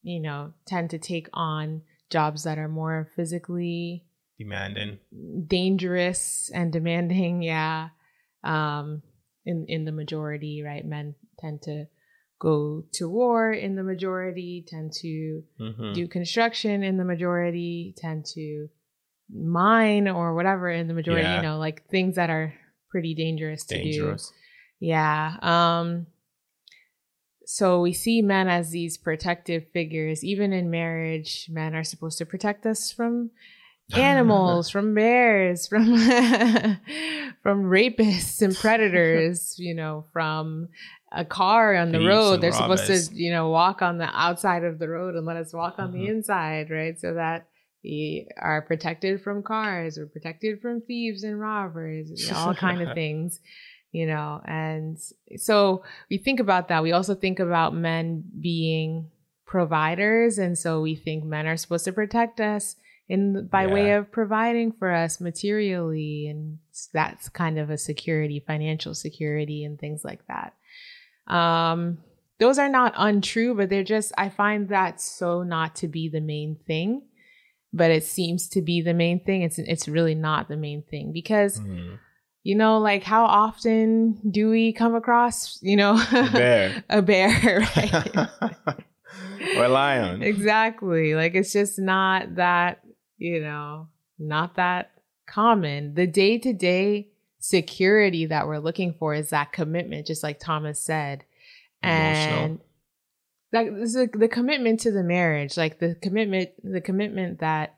you 0.01 0.19
know, 0.19 0.53
tend 0.67 0.89
to 0.91 0.97
take 0.97 1.27
on 1.33 1.81
jobs 2.09 2.43
that 2.43 2.57
are 2.57 2.67
more 2.67 3.09
physically 3.15 4.05
demanding, 4.37 4.99
dangerous 5.47 6.49
and 6.53 6.71
demanding. 6.71 7.43
Yeah. 7.43 7.89
Um, 8.43 9.01
in, 9.45 9.65
in 9.67 9.85
the 9.85 9.91
majority, 9.91 10.61
right? 10.63 10.85
Men 10.85 11.15
tend 11.39 11.63
to 11.63 11.85
go 12.39 12.83
to 12.93 13.09
war 13.09 13.51
in 13.51 13.75
the 13.75 13.83
majority, 13.83 14.65
tend 14.67 14.93
to 14.93 15.43
mm-hmm. 15.59 15.93
do 15.93 16.07
construction 16.07 16.83
in 16.83 16.97
the 16.97 17.03
majority, 17.03 17.93
tend 17.97 18.25
to 18.33 18.67
mine 19.29 20.07
or 20.07 20.33
whatever 20.35 20.69
in 20.69 20.87
the 20.87 20.93
majority, 20.93 21.23
yeah. 21.23 21.37
you 21.37 21.41
know, 21.41 21.57
like 21.57 21.87
things 21.89 22.15
that 22.15 22.29
are 22.29 22.53
pretty 22.89 23.13
dangerous, 23.13 23.65
dangerous. 23.65 24.27
to 24.27 24.33
do. 24.33 24.87
Yeah. 24.87 25.35
Um, 25.41 26.07
so 27.51 27.81
we 27.81 27.93
see 27.93 28.21
men 28.21 28.47
as 28.47 28.69
these 28.69 28.95
protective 28.95 29.65
figures. 29.73 30.23
Even 30.23 30.53
in 30.53 30.69
marriage, 30.69 31.47
men 31.49 31.73
are 31.73 31.83
supposed 31.83 32.19
to 32.19 32.25
protect 32.27 32.63
us 32.67 32.91
from 32.91 33.31
animals, 33.91 34.69
from 34.71 34.93
bears, 34.93 35.65
from 35.65 35.85
from 37.41 37.63
rapists 37.63 38.43
and 38.43 38.55
predators, 38.55 39.55
you 39.57 39.73
know, 39.73 40.05
from 40.13 40.69
a 41.11 41.25
car 41.25 41.73
on 41.73 41.91
the 41.91 41.97
Thieves 41.97 42.07
road. 42.07 42.41
They're 42.41 42.51
robbers. 42.51 42.81
supposed 42.81 43.09
to, 43.09 43.15
you 43.15 43.31
know, 43.31 43.49
walk 43.49 43.81
on 43.81 43.97
the 43.97 44.09
outside 44.13 44.63
of 44.63 44.77
the 44.77 44.87
road 44.87 45.15
and 45.15 45.25
let 45.25 45.37
us 45.37 45.51
walk 45.51 45.79
on 45.79 45.91
the 45.91 46.01
mm-hmm. 46.01 46.17
inside, 46.17 46.69
right? 46.69 46.99
So 46.99 47.15
that 47.15 47.47
we 47.83 48.27
are 48.37 48.61
protected 48.61 49.23
from 49.23 49.41
cars, 49.41 49.97
we're 49.97 50.05
protected 50.05 50.61
from 50.61 50.81
thieves 50.81 51.23
and 51.23 51.39
robbers, 51.39 52.31
all 52.31 52.53
kind 52.53 52.83
of 52.83 52.93
things 52.93 53.39
you 53.91 54.05
know 54.05 54.41
and 54.45 54.97
so 55.37 55.83
we 56.09 56.17
think 56.17 56.39
about 56.39 56.67
that 56.67 56.83
we 56.83 56.91
also 56.91 57.15
think 57.15 57.39
about 57.39 57.73
men 57.73 58.23
being 58.39 59.09
providers 59.45 60.37
and 60.37 60.57
so 60.57 60.79
we 60.81 60.95
think 60.95 61.23
men 61.23 61.47
are 61.47 61.57
supposed 61.57 61.85
to 61.85 61.91
protect 61.91 62.39
us 62.39 62.75
in 63.07 63.47
by 63.47 63.63
Yeah. 63.63 63.73
way 63.73 63.89
of 63.91 64.11
providing 64.11 64.71
for 64.71 64.91
us 64.91 65.19
materially 65.19 66.27
and 66.27 66.59
that's 66.93 67.29
kind 67.29 67.57
of 67.57 67.69
a 67.71 67.77
security 67.77 68.39
financial 68.45 68.93
security 68.93 69.63
and 69.65 69.79
things 69.79 70.05
like 70.05 70.21
that 70.27 70.53
um 71.33 71.97
those 72.39 72.57
are 72.59 72.69
not 72.69 72.93
untrue 72.95 73.55
but 73.55 73.69
they're 73.69 73.83
just 73.83 74.11
i 74.17 74.29
find 74.29 74.69
that 74.69 75.01
so 75.01 75.43
not 75.43 75.75
to 75.75 75.87
be 75.87 76.07
the 76.07 76.21
main 76.21 76.55
thing 76.67 77.01
but 77.73 77.91
it 77.91 78.03
seems 78.03 78.47
to 78.49 78.61
be 78.61 78.81
the 78.81 78.93
main 78.93 79.19
thing 79.23 79.41
it's 79.41 79.57
it's 79.59 79.87
really 79.87 80.15
not 80.15 80.47
the 80.47 80.57
main 80.57 80.81
thing 80.83 81.11
because 81.11 81.59
Mhm. 81.59 81.97
You 82.43 82.55
know 82.55 82.79
like 82.79 83.03
how 83.03 83.25
often 83.25 84.19
do 84.29 84.49
we 84.49 84.73
come 84.73 84.95
across 84.95 85.59
you 85.61 85.75
know 85.75 85.93
a 86.11 86.29
bear. 86.31 86.83
a 86.89 87.01
bear 87.01 87.59
right? 87.75 88.29
Or 89.55 89.65
a 89.65 89.69
lion. 89.69 90.21
exactly. 90.21 91.15
Like 91.15 91.33
it's 91.33 91.53
just 91.53 91.79
not 91.79 92.35
that 92.35 92.81
you 93.17 93.41
know 93.41 93.87
not 94.19 94.55
that 94.55 94.91
common. 95.27 95.93
The 95.95 96.05
day-to-day 96.05 97.07
security 97.39 98.25
that 98.25 98.47
we're 98.47 98.59
looking 98.59 98.93
for 98.93 99.13
is 99.13 99.29
that 99.29 99.53
commitment 99.53 100.07
just 100.07 100.23
like 100.23 100.39
thomas 100.39 100.79
said. 100.79 101.23
And 101.81 102.59
the, 103.51 104.09
the 104.13 104.27
commitment 104.27 104.81
to 104.81 104.91
the 104.91 105.03
marriage 105.03 105.57
like 105.57 105.79
the 105.79 105.95
commitment 105.95 106.49
the 106.63 106.81
commitment 106.81 107.39
that 107.39 107.77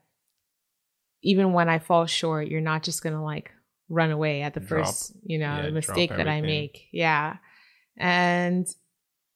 even 1.22 1.54
when 1.54 1.70
i 1.70 1.80
fall 1.80 2.06
short 2.06 2.48
you're 2.48 2.62
not 2.62 2.84
just 2.84 3.04
gonna 3.04 3.24
like 3.24 3.52
run 3.92 4.10
away 4.12 4.42
at 4.42 4.54
the 4.54 4.60
Drop. 4.60 4.86
first 4.86 5.14
you 5.24 5.38
know 5.38 5.64
Yeah, 5.64 5.70
mistake 5.70 6.10
that 6.10 6.28
i 6.28 6.42
make 6.42 6.88
yeah 6.92 7.38
and 7.98 8.68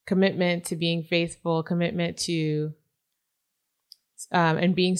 commitment 0.07 0.65
to 0.65 0.75
being 0.75 1.03
faithful 1.03 1.61
commitment 1.61 2.17
to 2.17 2.73
um, 4.31 4.57
and 4.57 4.75
being 4.75 4.97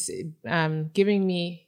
um, 0.48 0.90
giving 0.94 1.26
me 1.26 1.68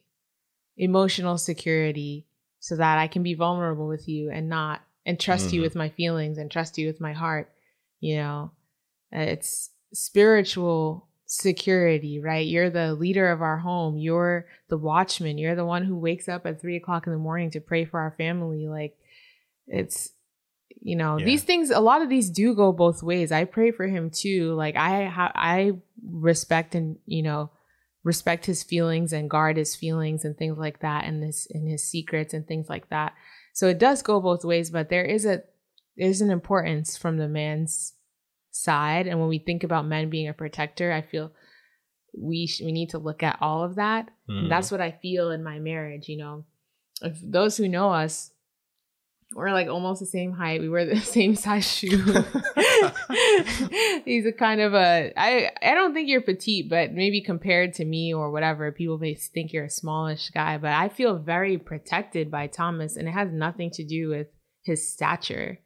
emotional 0.76 1.38
security 1.38 2.26
so 2.60 2.76
that 2.76 2.98
I 2.98 3.08
can 3.08 3.22
be 3.22 3.34
vulnerable 3.34 3.88
with 3.88 4.08
you 4.08 4.30
and 4.30 4.48
not 4.48 4.80
and 5.06 5.18
trust 5.18 5.52
you 5.52 5.60
Mhm. 5.60 5.64
with 5.64 5.74
my 5.74 5.88
feelings 5.88 6.38
and 6.38 6.50
trust 6.50 6.78
you 6.78 6.86
with 6.86 7.00
my 7.00 7.12
heart. 7.12 7.52
You 8.00 8.16
know, 8.16 8.52
it's 9.10 9.70
spiritual 9.92 11.07
security, 11.28 12.18
right? 12.18 12.46
You're 12.46 12.70
the 12.70 12.94
leader 12.94 13.30
of 13.30 13.42
our 13.42 13.58
home. 13.58 13.96
You're 13.98 14.46
the 14.68 14.78
watchman. 14.78 15.38
You're 15.38 15.54
the 15.54 15.64
one 15.64 15.84
who 15.84 15.96
wakes 15.96 16.28
up 16.28 16.46
at 16.46 16.60
three 16.60 16.76
o'clock 16.76 17.06
in 17.06 17.12
the 17.12 17.18
morning 17.18 17.50
to 17.52 17.60
pray 17.60 17.84
for 17.84 18.00
our 18.00 18.14
family. 18.18 18.66
Like, 18.66 18.96
it's 19.68 20.10
you 20.80 20.96
know 20.96 21.18
Yeah. 21.18 21.24
these 21.26 21.44
things. 21.44 21.70
A 21.70 21.80
lot 21.80 22.02
of 22.02 22.08
these 22.08 22.30
do 22.30 22.54
go 22.54 22.72
both 22.72 23.02
ways. 23.02 23.30
I 23.30 23.44
pray 23.44 23.70
for 23.70 23.86
him 23.86 24.10
too. 24.10 24.54
Like 24.54 24.76
I 24.76 25.04
ha- 25.06 25.32
I 25.34 25.72
respect 26.10 26.74
and 26.74 26.96
you 27.06 27.22
know 27.22 27.50
respect 28.04 28.46
his 28.46 28.62
feelings 28.62 29.12
and 29.12 29.28
guard 29.28 29.56
his 29.58 29.76
feelings 29.76 30.24
and 30.24 30.36
things 30.38 30.56
like 30.56 30.80
that 30.80 31.04
and 31.04 31.22
this 31.22 31.46
and 31.52 31.68
his 31.68 31.82
secrets 31.84 32.32
and 32.32 32.46
things 32.46 32.68
like 32.68 32.88
that 32.88 33.12
so 33.52 33.66
it 33.66 33.76
does 33.76 34.02
go 34.02 34.20
both 34.20 34.44
ways 34.44 34.70
but 34.70 34.88
there 34.88 35.04
is 35.04 35.26
a 35.26 35.42
there's 35.96 36.20
an 36.20 36.30
importance 36.30 36.96
from 36.96 37.18
the 37.18 37.28
man's 37.28 37.94
side 38.58 39.06
and 39.06 39.18
when 39.18 39.28
we 39.28 39.38
think 39.38 39.64
about 39.64 39.86
men 39.86 40.10
being 40.10 40.28
a 40.28 40.32
protector 40.32 40.92
i 40.92 41.00
feel 41.00 41.32
we 42.16 42.46
sh- 42.46 42.62
we 42.62 42.72
need 42.72 42.90
to 42.90 42.98
look 42.98 43.22
at 43.22 43.38
all 43.40 43.62
of 43.62 43.76
that 43.76 44.08
and 44.28 44.50
that's 44.50 44.68
mm. 44.68 44.72
what 44.72 44.80
i 44.80 44.90
feel 44.90 45.30
in 45.30 45.42
my 45.42 45.58
marriage 45.58 46.08
you 46.08 46.16
know 46.16 46.44
if 47.02 47.18
those 47.22 47.56
who 47.56 47.68
know 47.68 47.90
us 47.92 48.30
we're 49.34 49.52
like 49.52 49.68
almost 49.68 50.00
the 50.00 50.06
same 50.06 50.32
height 50.32 50.60
we 50.60 50.68
wear 50.68 50.86
the 50.86 51.00
same 51.00 51.34
size 51.34 51.70
shoe 51.70 52.24
he's 54.04 54.26
a 54.26 54.32
kind 54.32 54.60
of 54.60 54.74
a 54.74 55.12
I 55.16 55.50
I 55.62 55.74
don't 55.74 55.94
think 55.94 56.08
you're 56.08 56.20
petite, 56.20 56.68
but 56.68 56.92
maybe 56.92 57.20
compared 57.20 57.74
to 57.74 57.84
me 57.84 58.12
or 58.14 58.30
whatever, 58.30 58.70
people 58.72 58.98
may 58.98 59.14
think 59.14 59.52
you're 59.52 59.64
a 59.64 59.70
smallish 59.70 60.30
guy. 60.30 60.58
But 60.58 60.72
I 60.72 60.88
feel 60.88 61.18
very 61.18 61.58
protected 61.58 62.30
by 62.30 62.46
Thomas, 62.46 62.96
and 62.96 63.08
it 63.08 63.12
has 63.12 63.32
nothing 63.32 63.70
to 63.72 63.84
do 63.84 64.08
with 64.08 64.28
his 64.62 64.88
stature. 64.88 65.58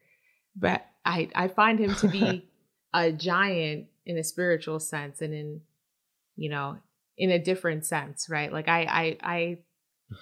But 0.57 0.85
I 1.05 1.29
I 1.35 1.49
find 1.49 1.79
him 1.79 1.95
to 1.97 2.09
be 2.09 2.49
a 2.95 3.13
giant 3.13 3.87
in 4.05 4.19
a 4.19 4.25
spiritual 4.25 4.81
sense, 4.81 5.21
and 5.23 5.33
in 5.33 5.61
you 6.37 6.49
know 6.49 6.79
in 7.17 7.31
a 7.31 7.39
different 7.39 7.85
sense, 7.85 8.29
right? 8.29 8.53
Like 8.53 8.69
I 8.69 8.83
I 8.83 9.17
I 9.23 9.59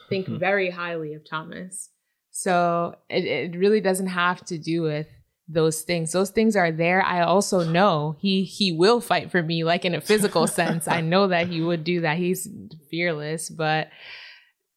think 0.08 0.28
very 0.28 0.70
highly 0.70 1.14
of 1.14 1.28
Thomas. 1.28 1.90
So 2.30 2.96
it, 3.08 3.24
it 3.24 3.58
really 3.58 3.80
doesn't 3.80 4.06
have 4.06 4.44
to 4.46 4.58
do 4.58 4.82
with 4.82 5.08
those 5.48 5.82
things. 5.82 6.12
Those 6.12 6.30
things 6.30 6.54
are 6.54 6.70
there. 6.70 7.02
I 7.02 7.22
also 7.22 7.64
know 7.64 8.16
he 8.20 8.44
he 8.44 8.72
will 8.72 9.00
fight 9.00 9.30
for 9.30 9.42
me, 9.42 9.64
like 9.64 9.84
in 9.84 9.94
a 9.94 10.00
physical 10.00 10.46
sense. 10.46 10.86
I 10.86 11.00
know 11.12 11.28
that 11.28 11.48
he 11.48 11.60
would 11.60 11.84
do 11.84 12.02
that. 12.02 12.18
He's 12.18 12.48
fearless, 12.90 13.50
but 13.50 13.88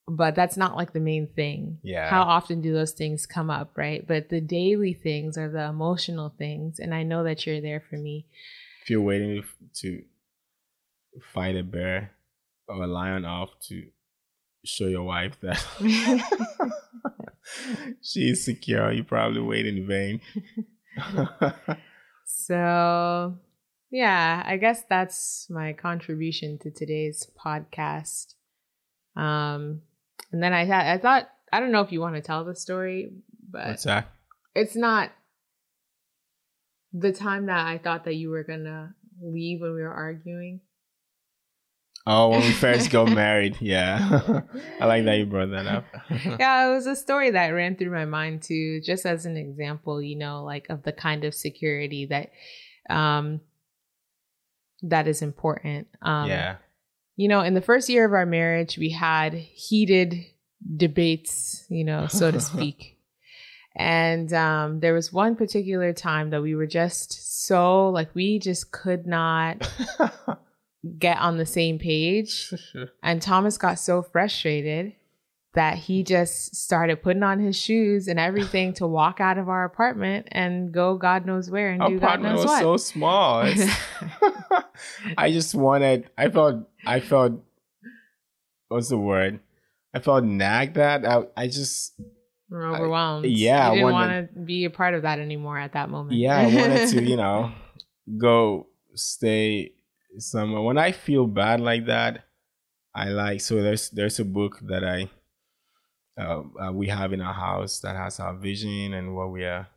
but 0.07 0.35
that's 0.35 0.57
not 0.57 0.75
like 0.75 0.93
the 0.93 0.99
main 0.99 1.27
thing. 1.27 1.79
Yeah. 1.83 2.09
How 2.09 2.23
often 2.23 2.61
do 2.61 2.73
those 2.73 2.91
things 2.91 3.25
come 3.25 3.49
up, 3.49 3.77
right? 3.77 4.05
But 4.05 4.29
the 4.29 4.41
daily 4.41 4.93
things 4.93 5.37
are 5.37 5.49
the 5.49 5.63
emotional 5.65 6.33
things, 6.37 6.79
and 6.79 6.93
I 6.93 7.03
know 7.03 7.23
that 7.23 7.45
you're 7.45 7.61
there 7.61 7.83
for 7.89 7.97
me. 7.97 8.25
if 8.81 8.89
you're 8.89 9.01
waiting 9.01 9.43
to 9.75 10.03
fight 11.33 11.55
a 11.55 11.63
bear 11.63 12.11
or 12.67 12.83
a 12.83 12.87
lion 12.87 13.23
off 13.25 13.49
to 13.69 13.85
show 14.65 14.87
your 14.87 15.03
wife 15.03 15.37
that 15.41 15.63
she's 18.01 18.43
secure, 18.43 18.91
you 18.91 19.03
probably 19.03 19.41
wait 19.41 19.65
in 19.65 19.87
vain. 19.87 20.21
So, 22.25 23.37
yeah, 23.89 24.43
I 24.45 24.57
guess 24.57 24.83
that's 24.89 25.47
my 25.49 25.73
contribution 25.73 26.57
to 26.59 26.71
today's 26.71 27.29
podcast. 27.43 28.33
Um, 29.15 29.81
and 30.33 30.43
then 30.43 30.51
I 30.51 30.67
thought, 30.67 30.85
I 30.85 30.97
thought, 30.97 31.29
I 31.53 31.59
don't 31.59 31.71
know 31.71 31.81
if 31.81 31.91
you 31.91 32.01
want 32.01 32.15
to 32.15 32.21
tell 32.21 32.43
the 32.43 32.55
story, 32.55 33.11
but 33.49 33.67
What's 33.67 33.83
that? 33.83 34.09
it's 34.55 34.75
not 34.75 35.11
the 36.91 37.11
time 37.13 37.45
that 37.45 37.65
I 37.65 37.77
thought 37.77 38.03
that 38.05 38.15
you 38.15 38.29
were 38.29 38.43
gonna 38.43 38.93
leave 39.21 39.61
when 39.61 39.73
we 39.73 39.81
were 39.81 39.93
arguing. 39.93 40.59
Oh, 42.05 42.29
when 42.29 42.41
we 42.41 42.51
first 42.51 42.89
got 42.89 43.09
married, 43.13 43.57
yeah. 43.61 44.41
I 44.81 44.85
like 44.85 45.05
that 45.05 45.17
you 45.17 45.25
brought 45.25 45.51
that 45.51 45.67
up. 45.67 45.85
yeah, 46.39 46.67
it 46.67 46.73
was 46.73 46.85
a 46.85 46.95
story 46.95 47.31
that 47.31 47.47
ran 47.49 47.77
through 47.77 47.91
my 47.91 48.05
mind 48.05 48.41
too, 48.43 48.81
just 48.81 49.05
as 49.05 49.25
an 49.25 49.37
example, 49.37 50.01
you 50.01 50.17
know, 50.17 50.43
like 50.43 50.67
of 50.69 50.83
the 50.83 50.91
kind 50.91 51.23
of 51.23 51.33
security 51.33 52.07
that 52.07 52.31
um 52.89 53.39
that 54.81 55.07
is 55.07 55.21
important. 55.21 55.87
Um 56.01 56.27
yeah. 56.29 56.55
You 57.15 57.27
know, 57.27 57.41
in 57.41 57.53
the 57.53 57.61
first 57.61 57.89
year 57.89 58.05
of 58.05 58.13
our 58.13 58.25
marriage, 58.25 58.77
we 58.77 58.89
had 58.89 59.33
heated 59.33 60.25
debates, 60.77 61.65
you 61.69 61.83
know, 61.83 62.07
so 62.07 62.31
to 62.31 62.39
speak. 62.51 62.97
And 63.75 64.31
um, 64.33 64.79
there 64.81 64.93
was 64.93 65.11
one 65.11 65.35
particular 65.35 65.93
time 65.93 66.29
that 66.29 66.41
we 66.41 66.53
were 66.55 66.67
just 66.67 67.45
so 67.47 67.89
like 67.89 68.13
we 68.13 68.37
just 68.39 68.71
could 68.71 69.07
not 69.07 69.67
get 70.99 71.17
on 71.17 71.37
the 71.37 71.45
same 71.45 71.79
page. 71.79 72.53
And 73.01 73.21
Thomas 73.21 73.57
got 73.57 73.79
so 73.79 74.03
frustrated 74.03 74.93
that 75.55 75.77
he 75.77 76.03
just 76.03 76.55
started 76.55 77.01
putting 77.03 77.21
on 77.23 77.39
his 77.39 77.55
shoes 77.55 78.07
and 78.07 78.19
everything 78.19 78.73
to 78.73 78.87
walk 78.87 79.19
out 79.19 79.37
of 79.37 79.49
our 79.49 79.65
apartment 79.65 80.27
and 80.31 80.71
go 80.71 80.95
God 80.97 81.25
knows 81.27 81.49
where 81.49 81.69
and 81.69 81.81
Our 81.81 81.89
do 81.89 81.99
God 81.99 82.05
apartment 82.05 82.35
knows 82.35 82.45
was 82.45 82.51
what. 82.51 82.59
so 82.59 82.77
small. 82.77 83.45
I 85.17 85.31
just 85.31 85.55
wanted. 85.55 86.09
I 86.17 86.29
felt. 86.29 86.67
I 86.85 86.99
felt. 86.99 87.33
What's 88.67 88.89
the 88.89 88.97
word? 88.97 89.39
I 89.93 89.99
felt 89.99 90.23
nagged 90.23 90.77
at. 90.77 91.05
I. 91.05 91.23
I 91.35 91.47
just. 91.47 91.99
We're 92.49 92.71
overwhelmed. 92.71 93.25
yeah, 93.25 93.69
I 93.69 93.71
you 93.71 93.79
didn't 93.79 93.93
want 93.93 94.33
to 94.33 94.39
be 94.39 94.65
a 94.65 94.69
part 94.69 94.93
of 94.93 95.01
that 95.03 95.17
anymore 95.17 95.57
at 95.57 95.73
that 95.73 95.89
moment. 95.89 96.17
Yeah, 96.17 96.37
I 96.37 96.45
wanted 96.45 96.89
to. 96.89 97.03
You 97.03 97.17
know, 97.23 97.51
go 98.17 98.67
stay 98.93 99.73
somewhere. 100.19 100.61
When 100.61 100.77
I 100.77 100.91
feel 100.91 101.25
bad 101.25 101.61
like 101.61 101.87
that, 101.87 102.25
I 102.93 103.09
like. 103.09 103.41
So 103.41 103.61
there's 103.61 103.89
there's 103.89 104.19
a 104.19 104.25
book 104.25 104.59
that 104.63 104.83
I. 104.83 105.09
Uh, 106.15 106.43
uh, 106.61 106.71
we 106.71 106.89
have 106.89 107.11
in 107.11 107.21
our 107.21 107.33
house 107.33 107.79
that 107.79 107.95
has 107.95 108.19
our 108.19 108.35
vision 108.35 108.93
and 108.93 109.15
what 109.15 109.31
we 109.31 109.43
are 109.45 109.67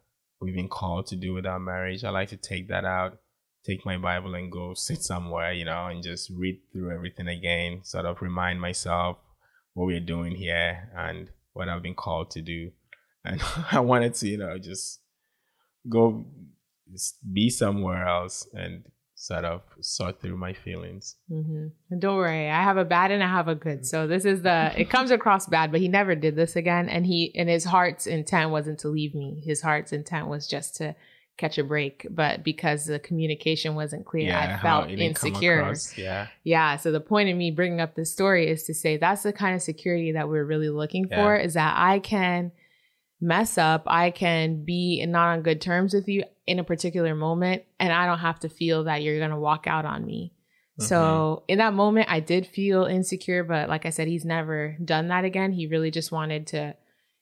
we've 0.41 0.55
been 0.55 0.69
called 0.69 1.07
to 1.09 1.17
do 1.17 1.35
with 1.35 1.47
our 1.47 1.59
marriage. 1.59 2.05
I 2.05 2.11
like 2.11 2.29
to 2.31 2.37
take 2.37 2.69
that 2.69 2.85
out, 2.85 3.19
take 3.67 3.85
my 3.85 3.99
Bible 3.99 4.35
and 4.35 4.51
go 4.53 4.75
sit 4.75 5.03
somewhere, 5.03 5.53
you 5.53 5.65
know, 5.65 5.87
and 5.87 6.03
just 6.03 6.31
read 6.31 6.61
through 6.73 6.93
everything 6.93 7.29
again, 7.29 7.81
sort 7.83 8.07
of 8.07 8.23
remind 8.23 8.61
myself 8.61 9.19
what 9.75 9.87
we're 9.87 10.01
doing 10.01 10.35
here 10.37 10.89
and 10.97 11.31
what 11.53 11.69
I've 11.69 11.83
been 11.83 11.95
called 11.95 12.31
to 12.33 12.43
do. 12.43 12.71
And 13.25 13.43
I 13.73 13.81
wanted 13.81 14.15
to, 14.15 14.29
you 14.29 14.39
know, 14.39 14.59
just 14.59 15.01
go 15.89 16.25
be 17.33 17.51
somewhere 17.51 18.07
else 18.07 18.49
and 18.55 18.85
sort 19.17 19.45
of 19.45 19.63
sort 19.81 20.21
through 20.21 20.37
my 20.37 20.53
feelings. 20.53 21.17
hmm 21.29 21.69
And 21.91 22.01
don't 22.01 22.17
worry, 22.17 22.49
I 22.49 22.63
have 22.63 22.77
a 22.77 22.85
bad 22.85 23.11
and 23.11 23.23
I 23.23 23.29
have 23.29 23.49
a 23.49 23.55
good. 23.55 23.85
So 23.87 24.07
this 24.07 24.25
is 24.25 24.43
the. 24.43 24.73
It 24.77 24.91
comes 24.91 25.11
across 25.11 25.47
bad, 25.47 25.73
but 25.73 25.81
he 25.81 25.89
never 25.89 26.15
did 26.15 26.37
this 26.37 26.55
again. 26.55 26.89
And 26.89 27.05
he 27.07 27.35
and 27.35 27.49
his 27.49 27.65
heart's 27.65 28.07
intent 28.07 28.51
wasn't 28.51 28.79
to 28.81 28.89
leave 28.89 29.15
me. 29.15 29.43
His 29.45 29.63
heart's 29.63 29.93
intent 29.93 30.29
was 30.29 30.47
just 30.47 30.77
to 30.77 30.95
catch 31.37 31.59
a 31.59 31.65
break. 31.65 32.07
But 32.11 32.43
because 32.43 32.87
the 32.87 32.99
communication 32.99 33.75
wasn't 33.75 34.07
clear, 34.07 34.29
yeah, 34.29 34.59
I 34.59 34.63
felt 34.63 34.91
insecure. 34.91 35.75
Yeah. 35.97 36.29
Yeah. 36.45 36.77
So 36.77 36.93
the 36.93 37.01
point 37.01 37.29
of 37.29 37.37
me 37.37 37.51
bringing 37.51 37.81
up 37.81 37.95
this 37.95 38.13
story 38.13 38.49
is 38.49 38.65
to 38.65 38.75
say 38.75 38.97
that's 38.97 39.23
the 39.23 39.33
kind 39.33 39.55
of 39.55 39.63
security 39.63 40.13
that 40.13 40.29
we're 40.29 40.45
really 40.45 40.71
looking 40.71 41.09
yeah. 41.11 41.23
for 41.23 41.37
is 41.37 41.55
that 41.55 41.75
I 41.77 41.99
can 41.99 42.53
mess 43.21 43.57
up, 43.57 43.85
I 43.87 44.11
can 44.11 44.65
be 44.65 45.05
not 45.07 45.29
on 45.29 45.43
good 45.43 45.61
terms 45.61 45.95
with 45.95 46.07
you 46.07 46.25
in 46.47 46.59
a 46.59 46.65
particular 46.65 47.15
moment, 47.15 47.63
and 47.81 47.93
I 47.93 48.07
don't 48.07 48.19
have 48.19 48.41
to 48.41 48.49
feel 48.49 48.85
that 48.85 49.03
you're 49.03 49.19
going 49.19 49.31
to 49.31 49.39
walk 49.39 49.67
out 49.67 49.85
on 49.85 50.05
me. 50.05 50.33
Mm-hmm. 50.79 50.87
So 50.87 51.43
in 51.49 51.59
that 51.59 51.73
moment, 51.73 52.11
I 52.11 52.21
did 52.21 52.47
feel 52.47 52.85
insecure, 52.85 53.43
but 53.43 53.69
like 53.69 53.87
I 53.87 53.91
said, 53.91 54.07
he's 54.07 54.25
never 54.25 54.77
done 54.85 55.09
that 55.09 55.25
again. 55.25 55.53
He 55.53 55.67
really 55.67 55.91
just 55.91 56.13
wanted 56.13 56.47
to, 56.49 56.77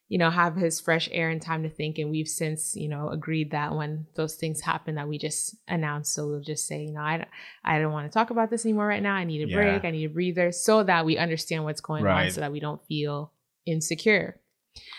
you 0.09 0.19
know, 0.19 0.31
have 0.31 0.55
his 0.55 0.81
fresh 0.81 1.09
air 1.13 1.31
and 1.31 1.41
time 1.41 1.63
to 1.63 1.69
think. 1.69 1.99
And 1.99 2.11
we've 2.11 2.29
since, 2.29 2.77
you 2.77 2.89
know, 2.89 3.09
agreed 3.09 3.53
that 3.53 3.75
when 3.75 4.07
those 4.17 4.35
things 4.35 4.61
happen, 4.61 4.97
that 4.97 5.09
we 5.09 5.19
just 5.19 5.57
announce. 5.67 6.11
So 6.11 6.27
we'll 6.27 6.41
just 6.41 6.67
say, 6.67 6.83
you 6.83 6.93
know, 6.93 7.01
I, 7.01 7.27
I 7.65 7.79
don't 7.79 7.93
want 7.93 8.11
to 8.11 8.13
talk 8.13 8.31
about 8.31 8.51
this 8.51 8.67
anymore 8.67 8.87
right 8.87 9.03
now. 9.03 9.15
I 9.15 9.25
need 9.25 9.43
a 9.43 9.49
yeah. 9.49 9.57
break. 9.57 9.85
I 9.85 9.91
need 9.91 10.05
a 10.05 10.13
breather, 10.13 10.53
so 10.53 10.83
that 10.83 11.07
we 11.07 11.17
understand 11.17 11.65
what's 11.65 11.81
going 11.81 12.05
right. 12.05 12.27
on, 12.27 12.31
so 12.33 12.41
that 12.43 12.53
we 12.53 12.61
don't 12.61 12.85
feel 12.87 13.33
insecure. 13.67 14.41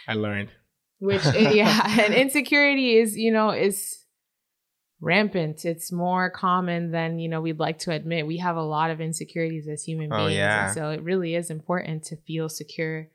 I 0.07 0.13
learned. 0.13 0.49
Which 0.99 1.23
yeah, 1.35 2.01
and 2.01 2.13
insecurity 2.13 2.97
is, 2.97 3.15
you 3.15 3.31
know, 3.31 3.51
is 3.51 4.05
rampant. 5.01 5.65
It's 5.65 5.91
more 5.91 6.31
common 6.31 6.91
than, 6.91 7.19
you 7.19 7.29
know, 7.29 7.41
we'd 7.41 7.59
like 7.59 7.79
to 7.79 7.91
admit. 7.91 8.25
We 8.25 8.37
have 8.37 8.55
a 8.55 8.63
lot 8.63 8.89
of 8.89 9.01
insecurities 9.01 9.67
as 9.67 9.83
human 9.83 10.11
oh, 10.11 10.25
beings. 10.25 10.37
Yeah. 10.37 10.71
so 10.71 10.89
it 10.89 11.03
really 11.03 11.35
is 11.35 11.51
important 11.51 12.03
to 12.05 12.15
feel 12.15 12.49
secure 12.49 13.09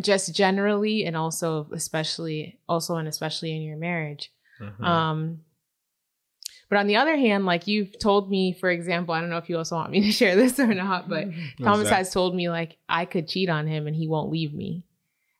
just 0.00 0.34
generally 0.34 1.04
and 1.04 1.16
also 1.16 1.68
especially 1.72 2.58
also 2.68 2.96
and 2.96 3.08
especially 3.08 3.54
in 3.54 3.62
your 3.62 3.76
marriage. 3.76 4.32
Mm-hmm. 4.60 4.84
Um 4.84 5.40
but 6.68 6.78
on 6.78 6.86
the 6.86 6.96
other 6.96 7.16
hand, 7.16 7.44
like 7.46 7.66
you've 7.66 7.98
told 7.98 8.30
me, 8.30 8.52
for 8.52 8.70
example, 8.70 9.14
I 9.14 9.20
don't 9.20 9.30
know 9.30 9.36
if 9.36 9.48
you 9.48 9.58
also 9.58 9.76
want 9.76 9.90
me 9.90 10.00
to 10.02 10.12
share 10.20 10.34
this 10.34 10.58
or 10.58 10.72
not, 10.74 11.08
but 11.08 11.28
Thomas 11.62 11.88
has 11.88 12.12
told 12.12 12.34
me 12.34 12.48
like 12.48 12.78
I 12.88 13.04
could 13.04 13.28
cheat 13.28 13.48
on 13.48 13.66
him 13.66 13.86
and 13.86 13.94
he 13.94 14.08
won't 14.08 14.30
leave 14.30 14.54
me. 14.54 14.82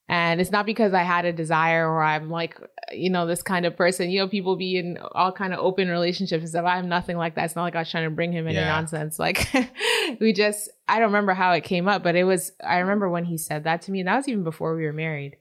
And 0.09 0.39
it's 0.41 0.51
not 0.51 0.67
because 0.67 0.93
I 0.93 1.03
had 1.03 1.25
a 1.25 1.33
desire 1.33 1.89
or 1.89 2.03
I'm 2.03 2.29
like, 2.29 2.59
you 2.93 3.09
know, 3.09 3.27
this 3.27 3.43
kind 3.43 3.65
of 3.65 3.75
person. 3.75 4.11
You 4.11 4.21
know, 4.21 4.29
people 4.29 4.55
be 4.57 4.77
in 4.77 4.99
all 5.13 5.33
kind 5.33 5.55
of 5.55 5.61
open 5.61 5.89
relationships 5.89 6.43
and 6.43 6.49
stuff. 6.51 6.67
I'm 6.67 6.89
nothing 6.91 7.17
like 7.17 7.37
that. 7.37 7.47
It's 7.47 7.57
not 7.57 7.63
like 7.63 7.75
I 7.75 7.81
was 7.81 7.91
trying 7.91 8.05
to 8.05 8.15
bring 8.15 8.31
him 8.31 8.47
any 8.47 8.57
yeah. 8.57 8.69
nonsense. 8.69 9.19
Like 9.19 9.49
we 10.21 10.35
just, 10.35 10.69
I 10.87 10.99
don't 10.99 11.09
remember 11.09 11.33
how 11.33 11.53
it 11.53 11.65
came 11.65 11.89
up, 11.89 12.03
but 12.03 12.17
it 12.17 12.25
was, 12.25 12.53
I 12.63 12.79
remember 12.79 13.09
when 13.09 13.25
he 13.25 13.39
said 13.39 13.65
that 13.65 13.83
to 13.83 13.93
me. 13.93 14.01
And 14.01 14.09
that 14.09 14.17
was 14.17 14.29
even 14.29 14.45
before 14.45 14.77
we 14.77 14.85
were 14.85 14.93
married. 14.93 15.37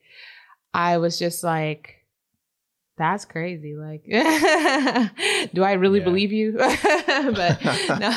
I 0.73 0.97
was 0.97 1.19
just 1.19 1.43
like, 1.43 2.03
that's 2.97 3.25
crazy. 3.25 3.75
Like, 3.75 4.05
do 5.53 5.63
I 5.63 5.73
really 5.73 5.99
yeah. 5.99 6.05
believe 6.05 6.31
you? 6.31 6.53
but 6.57 7.63
no, 7.99 8.11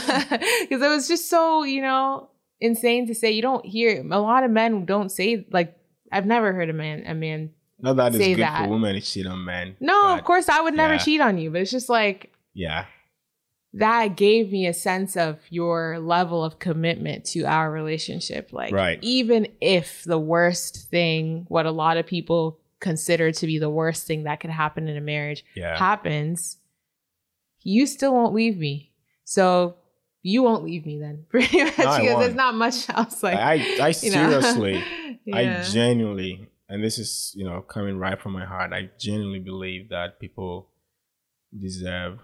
because 0.61 0.83
it 0.83 0.89
was 0.89 1.09
just 1.09 1.29
so, 1.29 1.65
you 1.65 1.83
know, 1.83 2.31
insane 2.61 3.07
to 3.09 3.15
say. 3.15 3.33
You 3.33 3.43
don't 3.43 3.65
hear 3.65 4.01
a 4.01 4.21
lot 4.21 4.45
of 4.45 4.51
men 4.51 4.85
don't 4.85 5.11
say 5.11 5.47
like 5.51 5.77
I've 6.13 6.27
never 6.27 6.53
heard 6.53 6.71
a 6.71 6.73
man 6.73 7.05
a 7.07 7.15
man 7.15 7.51
no 7.79 7.95
that 7.95 8.15
is 8.15 8.19
good 8.19 8.39
that. 8.39 8.65
for 8.65 8.71
women 8.71 8.95
to 8.95 9.01
cheat 9.01 9.27
on 9.27 9.45
men. 9.45 9.77
No, 9.81 10.03
but, 10.05 10.19
of 10.19 10.25
course 10.25 10.49
I 10.49 10.61
would 10.61 10.75
never 10.75 10.95
yeah. 10.95 11.01
cheat 11.01 11.21
on 11.21 11.39
you, 11.39 11.51
but 11.51 11.61
it's 11.61 11.71
just 11.71 11.89
like 11.89 12.33
yeah. 12.55 12.87
That 13.75 14.17
gave 14.17 14.51
me 14.51 14.67
a 14.67 14.73
sense 14.73 15.19
of 15.19 15.39
your 15.51 15.99
level 15.99 16.43
of 16.43 16.59
commitment 16.59 17.27
to 17.27 17.43
our 17.43 17.71
relationship. 17.71 18.51
Like 18.51 18.73
right. 18.73 18.99
even 19.03 19.49
if 19.61 20.03
the 20.05 20.19
worst 20.19 20.89
thing, 20.89 21.45
what 21.49 21.67
a 21.67 21.71
lot 21.71 21.99
of 21.99 22.07
people 22.07 22.59
consider 22.81 23.33
to 23.33 23.47
be 23.47 23.59
the 23.59 23.69
worst 23.69 24.07
thing 24.07 24.23
that 24.25 24.41
could 24.41 24.51
happen 24.51 24.89
in 24.89 24.97
a 24.97 25.01
marriage 25.03 25.45
yeah. 25.55 25.77
happens, 25.77 26.57
you 27.63 27.87
still 27.87 28.15
won't 28.15 28.33
leave 28.33 28.57
me. 28.57 28.93
So 29.25 29.77
you 30.23 30.43
won't 30.43 30.65
leave 30.65 30.87
me 30.87 30.99
then. 30.99 31.25
Pretty 31.29 31.65
much 31.65 31.79
no, 31.79 31.99
because 32.01 32.19
there's 32.21 32.35
not 32.35 32.55
much 32.55 32.89
else. 32.91 33.23
Like 33.23 33.39
I, 33.39 33.77
I 33.81 33.91
seriously, 33.93 34.83
yeah. 35.27 35.61
I 35.61 35.71
genuinely, 35.71 36.49
and 36.69 36.83
this 36.83 36.99
is 36.99 37.33
you 37.37 37.45
know 37.45 37.61
coming 37.61 37.99
right 37.99 38.21
from 38.21 38.33
my 38.33 38.45
heart. 38.45 38.73
I 38.73 38.91
genuinely 38.99 39.41
believe 39.41 39.89
that 39.91 40.21
people 40.21 40.71
deserve 41.57 42.19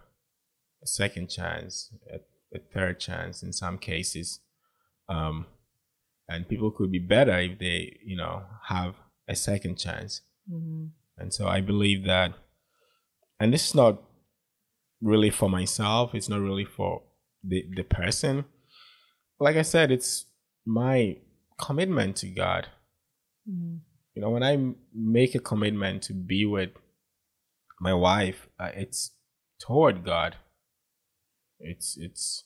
a 0.83 0.87
second 0.87 1.29
chance, 1.29 1.93
a, 2.13 2.17
a 2.57 2.61
third 2.73 3.01
chance 3.01 3.43
in 3.43 3.53
some 3.53 3.79
cases, 3.79 4.41
um, 5.09 5.47
and 6.29 6.49
people 6.49 6.71
could 6.71 6.91
be 6.91 6.99
better 6.99 7.39
if 7.39 7.59
they 7.59 7.99
you 8.05 8.17
know 8.17 8.45
have 8.69 8.95
a 9.29 9.37
second 9.37 9.79
chance. 9.79 10.23
Mm-hmm. 10.51 10.87
And 11.19 11.33
so 11.33 11.47
I 11.47 11.61
believe 11.61 12.05
that, 12.07 12.33
and 13.39 13.53
this 13.53 13.69
is 13.69 13.75
not 13.75 14.03
really 15.01 15.31
for 15.31 15.49
myself. 15.49 16.15
It's 16.15 16.29
not 16.29 16.41
really 16.41 16.65
for 16.65 17.03
the 17.45 17.65
the 17.75 17.83
person 17.83 18.45
like 19.41 19.57
i 19.57 19.63
said 19.63 19.91
it's 19.91 20.27
my 20.65 21.17
commitment 21.59 22.17
to 22.17 22.29
god 22.29 22.69
mm-hmm. 23.49 23.77
you 24.15 24.23
know 24.23 24.31
when 24.31 24.43
i 24.43 24.57
make 24.95 25.35
a 25.35 25.39
commitment 25.39 26.03
to 26.03 26.13
be 26.13 26.45
with 26.45 26.71
my 27.81 27.95
wife 27.95 28.49
uh, 28.59 28.71
it's 28.75 29.13
toward 29.61 30.05
god 30.05 30.37
it's 31.59 31.97
it's 31.99 32.45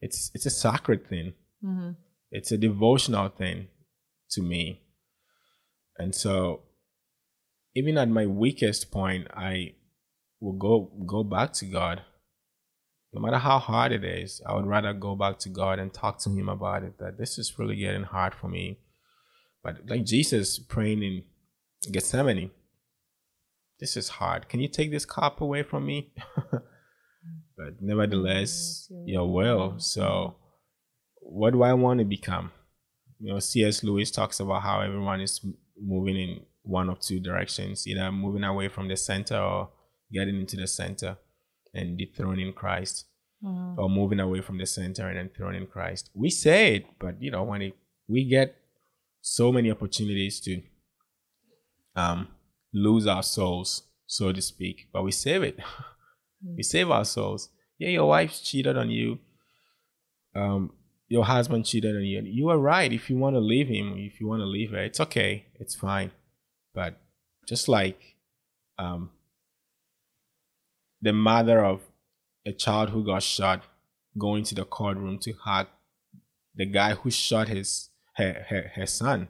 it's 0.00 0.30
it's 0.34 0.46
a 0.46 0.50
sacred 0.50 1.08
thing 1.08 1.32
mm-hmm. 1.64 1.90
it's 2.30 2.52
a 2.52 2.58
devotional 2.58 3.28
thing 3.28 3.68
to 4.30 4.42
me 4.42 4.82
and 5.98 6.14
so 6.14 6.62
even 7.74 7.98
at 7.98 8.08
my 8.08 8.26
weakest 8.26 8.90
point 8.90 9.26
i 9.34 9.74
will 10.40 10.52
go 10.52 10.90
go 11.06 11.24
back 11.24 11.52
to 11.52 11.64
god 11.64 12.02
no 13.12 13.20
matter 13.20 13.38
how 13.38 13.58
hard 13.58 13.92
it 13.92 14.04
is, 14.04 14.42
I 14.46 14.54
would 14.54 14.66
rather 14.66 14.92
go 14.92 15.16
back 15.16 15.38
to 15.40 15.48
God 15.48 15.78
and 15.78 15.92
talk 15.92 16.18
to 16.20 16.30
Him 16.30 16.48
about 16.48 16.82
it. 16.82 16.98
That 16.98 17.18
this 17.18 17.38
is 17.38 17.58
really 17.58 17.76
getting 17.76 18.02
hard 18.02 18.34
for 18.34 18.48
me. 18.48 18.78
But 19.62 19.88
like 19.88 20.04
Jesus 20.04 20.58
praying 20.58 21.02
in 21.02 21.24
Gethsemane, 21.90 22.50
this 23.80 23.96
is 23.96 24.08
hard. 24.08 24.48
Can 24.48 24.60
you 24.60 24.68
take 24.68 24.90
this 24.90 25.04
cup 25.04 25.40
away 25.40 25.62
from 25.62 25.86
me? 25.86 26.12
but 26.52 27.80
nevertheless, 27.80 28.90
your 29.04 29.32
will. 29.32 29.78
So, 29.78 30.36
what 31.20 31.52
do 31.52 31.62
I 31.62 31.74
want 31.74 31.98
to 31.98 32.04
become? 32.04 32.50
You 33.20 33.32
know, 33.32 33.38
C.S. 33.40 33.82
Lewis 33.82 34.10
talks 34.10 34.40
about 34.40 34.62
how 34.62 34.80
everyone 34.80 35.20
is 35.20 35.44
moving 35.80 36.16
in 36.16 36.40
one 36.62 36.88
of 36.88 37.00
two 37.00 37.20
directions, 37.20 37.86
either 37.86 38.12
moving 38.12 38.44
away 38.44 38.68
from 38.68 38.88
the 38.88 38.96
center 38.96 39.38
or 39.38 39.70
getting 40.12 40.40
into 40.40 40.56
the 40.56 40.66
center 40.66 41.16
and 41.74 41.98
dethroning 41.98 42.52
Christ 42.52 43.06
mm-hmm. 43.44 43.78
or 43.78 43.88
moving 43.88 44.20
away 44.20 44.40
from 44.40 44.58
the 44.58 44.66
center 44.66 45.08
and 45.08 45.18
enthroning 45.18 45.66
Christ. 45.66 46.10
We 46.14 46.30
say 46.30 46.76
it, 46.76 46.86
but 46.98 47.20
you 47.20 47.30
know, 47.30 47.42
when 47.42 47.62
it, 47.62 47.76
we 48.08 48.24
get 48.24 48.56
so 49.28 49.52
many 49.52 49.70
opportunities 49.70 50.40
to 50.40 50.62
um, 51.94 52.28
lose 52.72 53.06
our 53.06 53.22
souls, 53.22 53.82
so 54.06 54.32
to 54.32 54.40
speak, 54.40 54.88
but 54.92 55.02
we 55.02 55.12
save 55.12 55.42
it. 55.42 55.58
We 56.56 56.62
save 56.62 56.88
our 56.88 57.04
souls. 57.04 57.48
Yeah, 57.80 57.88
your 57.88 58.06
wife 58.06 58.40
cheated 58.44 58.78
on 58.78 58.92
you. 58.92 59.18
Um, 60.36 60.70
your 61.08 61.24
husband 61.24 61.66
cheated 61.66 61.96
on 61.96 62.04
you. 62.04 62.22
You 62.22 62.48
are 62.50 62.58
right. 62.58 62.92
If 62.92 63.10
you 63.10 63.16
want 63.16 63.34
to 63.34 63.40
leave 63.40 63.66
him, 63.66 63.94
if 63.98 64.20
you 64.20 64.28
want 64.28 64.42
to 64.42 64.46
leave 64.46 64.70
her, 64.70 64.78
it's 64.78 65.00
okay. 65.00 65.46
It's 65.58 65.74
fine. 65.74 66.12
But 66.72 67.00
just 67.48 67.66
like 67.66 68.00
um, 68.78 69.10
the 71.02 71.12
mother 71.12 71.64
of 71.64 71.80
a 72.46 72.52
child 72.52 72.90
who 72.90 73.04
got 73.04 73.24
shot 73.24 73.64
going 74.16 74.44
to 74.44 74.54
the 74.54 74.64
courtroom 74.64 75.18
to 75.22 75.32
hug 75.32 75.66
the 76.54 76.66
guy 76.66 76.94
who 76.94 77.10
shot 77.10 77.48
his 77.48 77.87
her, 78.18 78.44
her, 78.48 78.72
her 78.74 78.86
son 78.86 79.28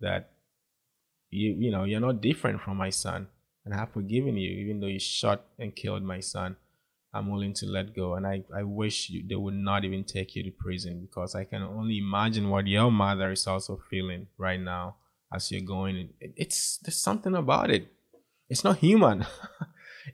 that 0.00 0.30
you 1.30 1.56
you 1.58 1.70
know 1.70 1.84
you're 1.84 2.00
not 2.00 2.20
different 2.20 2.60
from 2.60 2.76
my 2.76 2.90
son. 2.90 3.28
And 3.64 3.74
I 3.74 3.78
have 3.78 3.92
forgiven 3.92 4.36
you 4.36 4.50
even 4.50 4.80
though 4.80 4.86
you 4.86 5.00
shot 5.00 5.44
and 5.58 5.74
killed 5.74 6.02
my 6.02 6.20
son. 6.20 6.56
I'm 7.12 7.30
willing 7.30 7.54
to 7.54 7.66
let 7.66 7.96
go. 7.96 8.14
And 8.14 8.26
I, 8.26 8.44
I 8.54 8.62
wish 8.62 9.08
you, 9.08 9.24
they 9.26 9.34
would 9.34 9.54
not 9.54 9.84
even 9.84 10.04
take 10.04 10.36
you 10.36 10.42
to 10.44 10.50
prison 10.50 11.00
because 11.00 11.34
I 11.34 11.44
can 11.44 11.62
only 11.62 11.98
imagine 11.98 12.50
what 12.50 12.66
your 12.66 12.92
mother 12.92 13.32
is 13.32 13.46
also 13.46 13.80
feeling 13.90 14.26
right 14.36 14.60
now 14.60 14.96
as 15.34 15.50
you're 15.50 15.62
going 15.62 16.10
it's 16.20 16.78
there's 16.78 17.00
something 17.00 17.34
about 17.34 17.70
it. 17.70 17.92
It's 18.48 18.64
not 18.64 18.78
human. 18.78 19.26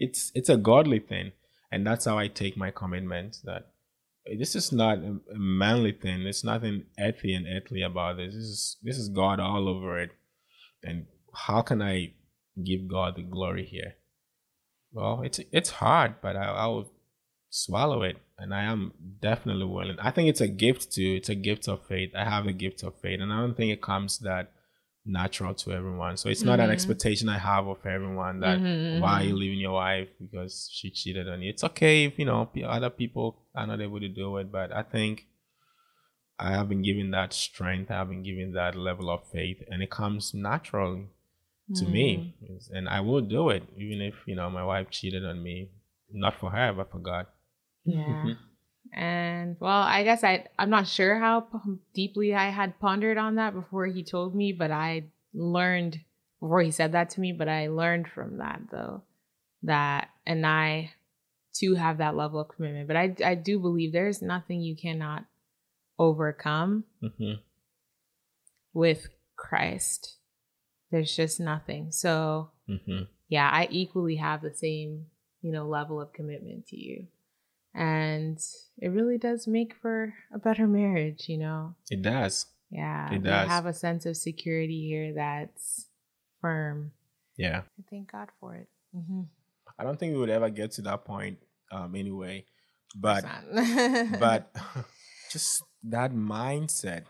It's 0.01 0.33
it's 0.35 0.49
a 0.49 0.57
godly 0.57 0.99
thing. 0.99 1.33
And 1.71 1.87
that's 1.87 2.05
how 2.05 2.19
i 2.19 2.27
take 2.27 2.57
my 2.57 2.71
commitment 2.71 3.39
that 3.45 3.74
this 4.27 4.57
is 4.57 4.73
not 4.73 4.99
a, 4.99 5.19
manly 5.35 5.93
thing. 5.93 6.25
There's 6.25 6.45
nothing 6.45 6.85
earthly 6.99 7.35
and 7.35 7.47
earthly 7.47 7.83
about 7.83 8.17
this. 8.17 8.35
This 8.35 8.45
is 8.45 8.77
this 8.83 8.99
is 8.99 9.09
god 9.09 9.41
all 9.41 9.69
over 9.69 9.99
it. 9.99 10.11
And 10.83 11.07
how 11.35 11.63
can 11.63 11.83
i 11.83 12.13
give 12.63 12.89
god 12.89 13.17
the 13.17 13.23
glory 13.23 13.65
here? 13.65 13.95
Well 14.93 15.23
it's 15.23 15.41
it's 15.53 15.71
hard 15.71 16.17
but 16.23 16.37
i, 16.37 16.45
I 16.45 16.67
will 16.67 16.91
swallow 17.51 18.03
it 18.03 18.17
and 18.39 18.55
i 18.55 18.63
am 18.63 18.93
definitely 19.21 19.67
willing. 19.67 19.99
I 20.01 20.11
think 20.11 20.29
it's 20.29 20.41
a 20.41 20.49
gift 20.49 20.93
too 20.93 21.15
it's 21.19 21.29
a 21.29 21.35
gift 21.35 21.69
of 21.69 21.87
faith. 21.87 22.13
I 22.17 22.25
have 22.25 22.47
a 22.47 22.53
gift 22.53 22.83
of 22.83 22.99
faith 23.01 23.21
and 23.21 23.33
i 23.33 23.41
don't 23.41 23.57
think 23.57 23.73
it 23.73 23.83
comes 23.83 24.19
that 24.21 24.53
natural 25.07 25.55
to 25.55 25.73
everyone. 25.73 26.17
So 26.17 26.29
it's 26.29 26.45
not 26.45 26.61
an 26.61 26.69
Mhm. 26.69 26.73
expectation 26.73 27.29
I 27.29 27.39
have 27.39 27.67
of 27.67 27.85
everyone 27.87 28.41
that 28.41 28.59
Mhm, 28.61 29.01
why 29.01 29.21
are 29.21 29.25
mhm. 29.25 29.29
you 29.29 29.37
leaving 29.37 29.59
your 29.61 29.73
wife 29.75 30.09
because 30.19 30.69
she 30.73 30.91
cheated 30.91 31.29
on 31.29 31.43
you. 31.43 31.51
It's 31.51 31.65
okay 31.65 32.05
if 32.05 32.19
you 32.19 32.25
know 32.25 32.49
other 32.65 32.91
people 32.91 33.37
are 33.55 33.67
not 33.67 33.81
able 33.81 34.01
to 34.01 34.09
do 34.09 34.37
it, 34.39 34.51
but 34.51 34.73
I 34.73 34.83
think 34.83 35.27
I 36.39 36.51
have 36.53 36.69
been 36.69 36.83
given 36.83 37.11
that 37.13 37.33
strength. 37.33 37.91
I 37.91 37.95
have 37.95 38.09
been 38.09 38.23
given 38.23 38.53
that 38.53 38.75
level 38.75 39.09
of 39.11 39.27
faith, 39.31 39.63
and 39.71 39.83
it 39.83 39.91
comes 39.91 40.35
naturally 40.35 41.09
to 41.77 41.87
me, 41.87 42.35
and 42.73 42.89
I 42.89 43.01
will 43.01 43.21
do 43.21 43.51
it 43.51 43.65
even 43.77 44.01
if 44.01 44.15
you 44.27 44.35
know 44.35 44.51
my 44.51 44.65
wife 44.65 44.91
cheated 44.91 45.25
on 45.25 45.43
me, 45.43 45.71
not 46.13 46.35
for 46.39 46.51
her 46.51 46.73
but 46.73 46.91
for 46.91 46.99
God. 46.99 47.27
Yeah. 47.85 48.35
And 48.97 49.57
well, 49.59 49.83
I 49.83 50.05
guess 50.05 50.23
I 50.23 50.47
I'm 50.59 50.71
not 50.71 50.87
sure 50.87 51.19
how 51.19 51.41
p- 51.41 51.59
deeply 51.95 52.33
I 52.35 52.51
had 52.51 52.79
pondered 52.79 53.19
on 53.19 53.35
that 53.35 53.53
before 53.53 53.87
he 53.87 54.05
told 54.05 54.35
me, 54.37 54.53
but 54.53 54.71
I 54.71 55.05
learned 55.33 56.01
before 56.41 56.63
he 56.63 56.71
said 56.71 56.93
that 56.93 57.11
to 57.11 57.21
me, 57.21 57.33
but 57.33 57.49
I 57.49 57.67
learned 57.69 58.09
from 58.09 58.39
that 58.39 58.61
though 58.71 59.03
that 59.65 60.11
and 60.27 60.47
I 60.47 60.93
too 61.53 61.75
have 61.75 61.99
that 61.99 62.15
level 62.15 62.41
of 62.41 62.49
commitment. 62.49 62.87
But 62.87 62.97
I 62.97 63.17
I 63.25 63.35
do 63.35 63.59
believe 63.59 63.93
there's 63.93 64.23
nothing 64.23 64.61
you 64.61 64.77
cannot 64.77 65.25
overcome 65.99 66.85
Mhm. 67.03 67.41
with 68.73 69.09
Christ. 69.37 70.19
There's 70.91 71.15
just 71.17 71.41
nothing. 71.41 71.91
So, 71.91 72.51
Mhm. 72.69 73.09
yeah, 73.29 73.51
I 73.53 73.67
equally 73.71 74.17
have 74.17 74.43
the 74.43 74.55
same, 74.55 75.11
you 75.43 75.51
know, 75.51 75.67
level 75.67 76.01
of 76.01 76.13
commitment 76.13 76.67
to 76.69 76.77
you. 76.77 77.09
And 77.75 78.39
it 78.79 78.89
really 78.89 79.19
does 79.19 79.47
make 79.47 79.75
for 79.75 80.15
a 80.33 80.39
better 80.39 80.67
marriage, 80.67 81.29
you 81.29 81.39
know. 81.39 81.75
It 81.91 82.03
does. 82.03 82.47
Yeah. 82.71 83.13
It 83.13 83.23
we 83.23 83.29
does. 83.29 83.49
have 83.49 83.67
a 83.67 83.75
sense 83.75 84.07
of 84.07 84.17
security 84.17 84.87
here 84.87 85.15
that's 85.15 85.89
firm. 86.41 86.93
Yeah. 87.37 87.63
I 87.79 87.83
thank 87.91 88.13
God 88.13 88.29
for 88.41 88.55
it. 88.55 88.69
Mm-hmm. 88.97 89.23
I 89.79 89.85
don't 89.85 89.99
think 89.99 90.13
we 90.13 90.21
would 90.21 90.31
ever 90.31 90.51
get 90.51 90.73
to 90.73 90.83
that 90.83 91.05
point 91.05 91.39
um, 91.73 91.95
anyway. 91.97 92.45
But 92.95 93.25
but 94.21 94.55
just 95.33 95.65
that 95.83 96.13
mindset, 96.13 97.05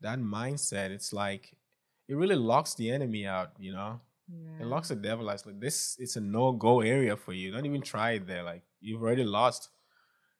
that 0.00 0.20
mindset, 0.20 0.90
it's 0.90 1.12
like 1.12 1.56
it 2.08 2.14
really 2.14 2.36
locks 2.36 2.74
the 2.74 2.90
enemy 2.90 3.26
out, 3.26 3.50
you 3.58 3.72
know. 3.72 4.00
It 4.60 4.66
locks 4.66 4.88
the 4.88 4.96
devil 4.96 5.28
out. 5.28 5.34
It's 5.34 5.46
like 5.46 5.60
this 5.60 5.96
it's 5.98 6.16
a 6.16 6.20
no-go 6.20 6.80
area 6.80 7.16
for 7.16 7.32
you. 7.32 7.50
Don't 7.50 7.66
even 7.66 7.82
try 7.82 8.12
it 8.12 8.26
there. 8.26 8.42
Like 8.42 8.62
you've 8.82 9.02
already 9.02 9.24
lost. 9.24 9.70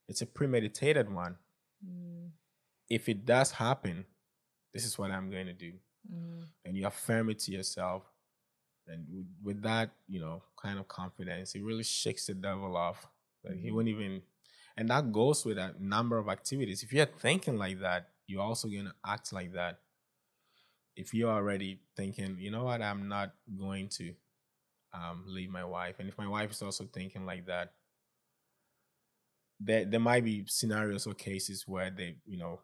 It's 0.09 0.22
a 0.22 0.26
premeditated 0.26 1.12
one. 1.12 1.38
Mm, 1.87 2.31
If 2.90 3.09
it 3.09 3.24
does 3.24 3.52
happen, 3.52 4.07
this 4.74 4.85
is 4.85 4.98
what 4.98 5.11
I'm 5.11 5.31
going 5.31 5.46
to 5.46 5.52
do. 5.55 5.72
mm, 6.12 6.44
And 6.64 6.76
you 6.76 6.87
affirm 6.87 7.31
it 7.31 7.38
to 7.40 7.52
yourself. 7.52 8.05
And 8.87 9.07
with, 9.11 9.26
with 9.42 9.62
that, 9.62 9.90
you 10.09 10.20
know, 10.20 10.42
kind 10.61 10.78
of 10.78 10.88
confidence, 10.88 11.55
it 11.55 11.62
really 11.62 11.85
shakes 11.85 12.26
the 12.26 12.35
devil 12.35 12.76
off. 12.76 13.07
Like 13.44 13.59
he 13.59 13.70
Mhm. 13.70 13.74
won't 13.74 13.88
even 13.88 14.22
and 14.76 14.88
that 14.88 15.12
goes 15.12 15.44
with 15.44 15.59
a 15.59 15.74
number 15.78 16.16
of 16.18 16.28
activities. 16.31 16.83
If 16.83 16.92
you're 16.94 17.07
thinking 17.07 17.59
like 17.59 17.81
that, 17.81 18.11
you're 18.26 18.42
also 18.42 18.68
gonna 18.68 18.94
act 19.05 19.33
like 19.33 19.52
that. 19.52 19.83
If 20.96 21.14
you're 21.14 21.31
already 21.31 21.81
thinking, 21.96 22.38
you 22.38 22.50
know 22.50 22.64
what, 22.64 22.83
I'm 22.83 23.09
not 23.09 23.35
going 23.59 23.88
to 23.90 24.14
um, 24.92 25.24
leave 25.26 25.50
my 25.50 25.64
wife, 25.64 25.96
and 26.00 26.09
if 26.09 26.18
my 26.18 26.28
wife 26.28 26.50
is 26.50 26.62
also 26.62 26.85
thinking 26.85 27.24
like 27.26 27.46
that, 27.46 27.74
there 29.64 29.85
there 29.85 30.01
might 30.01 30.25
be 30.25 30.44
scenarios 30.46 31.07
or 31.07 31.14
cases 31.14 31.66
where 31.66 31.90
they, 31.90 32.16
you 32.27 32.38
know, 32.38 32.61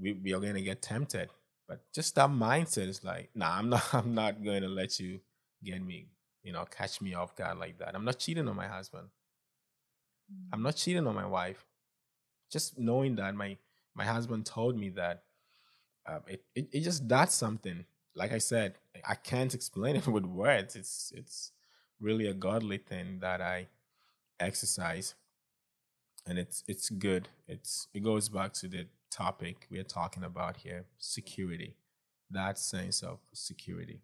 we, 0.00 0.12
we 0.12 0.32
are 0.34 0.40
gonna 0.40 0.60
get 0.60 0.82
tempted. 0.82 1.30
But 1.68 1.80
just 1.92 2.14
that 2.14 2.30
mindset 2.30 2.88
is 2.88 3.02
like, 3.02 3.30
nah, 3.34 3.56
I'm 3.56 3.68
not 3.74 3.94
I'm 3.94 4.14
not 4.14 4.42
going 4.42 4.62
to 4.62 4.68
let 4.68 4.98
you 5.00 5.20
get 5.64 5.82
me, 5.82 6.06
you 6.42 6.52
know, 6.52 6.64
catch 6.64 7.00
me 7.00 7.14
off 7.14 7.36
guard 7.36 7.58
like 7.58 7.78
that. 7.78 7.94
I'm 7.94 8.04
not 8.04 8.18
cheating 8.18 8.48
on 8.48 8.56
my 8.56 8.68
husband. 8.68 9.08
I'm 10.52 10.62
not 10.62 10.76
cheating 10.76 11.06
on 11.06 11.14
my 11.14 11.26
wife. 11.26 11.64
Just 12.50 12.78
knowing 12.78 13.16
that 13.16 13.34
my 13.34 13.56
my 13.94 14.04
husband 14.04 14.46
told 14.46 14.76
me 14.76 14.90
that 14.90 15.22
um, 16.06 16.20
it, 16.26 16.44
it 16.54 16.68
it 16.72 16.80
just 16.80 17.06
does 17.08 17.34
something. 17.34 17.84
Like 18.14 18.32
I 18.32 18.38
said, 18.38 18.74
I 19.06 19.14
can't 19.14 19.54
explain 19.54 19.96
it 19.96 20.06
with 20.16 20.24
words. 20.24 20.76
It's 20.76 21.12
it's 21.14 21.52
really 22.00 22.26
a 22.26 22.34
godly 22.34 22.78
thing 22.78 23.18
that 23.20 23.40
I 23.40 23.68
exercise, 24.38 25.14
and 26.26 26.38
it's 26.38 26.64
it's 26.66 26.90
good. 26.90 27.28
It's 27.48 27.88
it 27.94 28.02
goes 28.02 28.28
back 28.28 28.52
to 28.54 28.68
the 28.68 28.86
topic 29.10 29.66
we 29.70 29.78
are 29.78 29.84
talking 29.84 30.24
about 30.24 30.58
here: 30.58 30.86
security. 30.98 31.76
That 32.30 32.58
sense 32.58 33.02
of 33.02 33.18
security. 33.32 34.00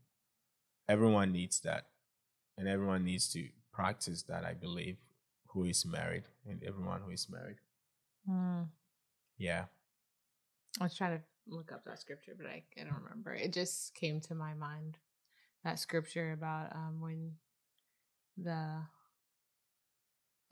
Everyone 0.88 1.32
needs 1.32 1.60
that, 1.60 1.86
and 2.56 2.68
everyone 2.68 3.04
needs 3.04 3.28
to 3.32 3.48
practice 3.72 4.22
that. 4.24 4.44
I 4.44 4.54
believe 4.54 4.96
who 5.48 5.64
is 5.64 5.84
married 5.84 6.24
and 6.48 6.62
everyone 6.64 7.00
who 7.04 7.10
is 7.10 7.28
married. 7.28 7.56
mm. 8.28 8.66
Yeah. 9.38 9.64
I 10.80 10.84
was 10.84 10.94
trying 10.96 11.18
to 11.18 11.24
look 11.46 11.72
up 11.72 11.84
that 11.84 12.00
scripture, 12.00 12.34
but 12.36 12.46
I, 12.46 12.62
I 12.80 12.84
don't 12.84 13.02
remember. 13.02 13.34
It 13.34 13.52
just 13.52 13.94
came 13.94 14.20
to 14.22 14.34
my 14.34 14.54
mind 14.54 14.96
that 15.64 15.78
scripture 15.78 16.32
about 16.32 16.74
um 16.74 17.00
when 17.00 17.32
the 18.36 18.82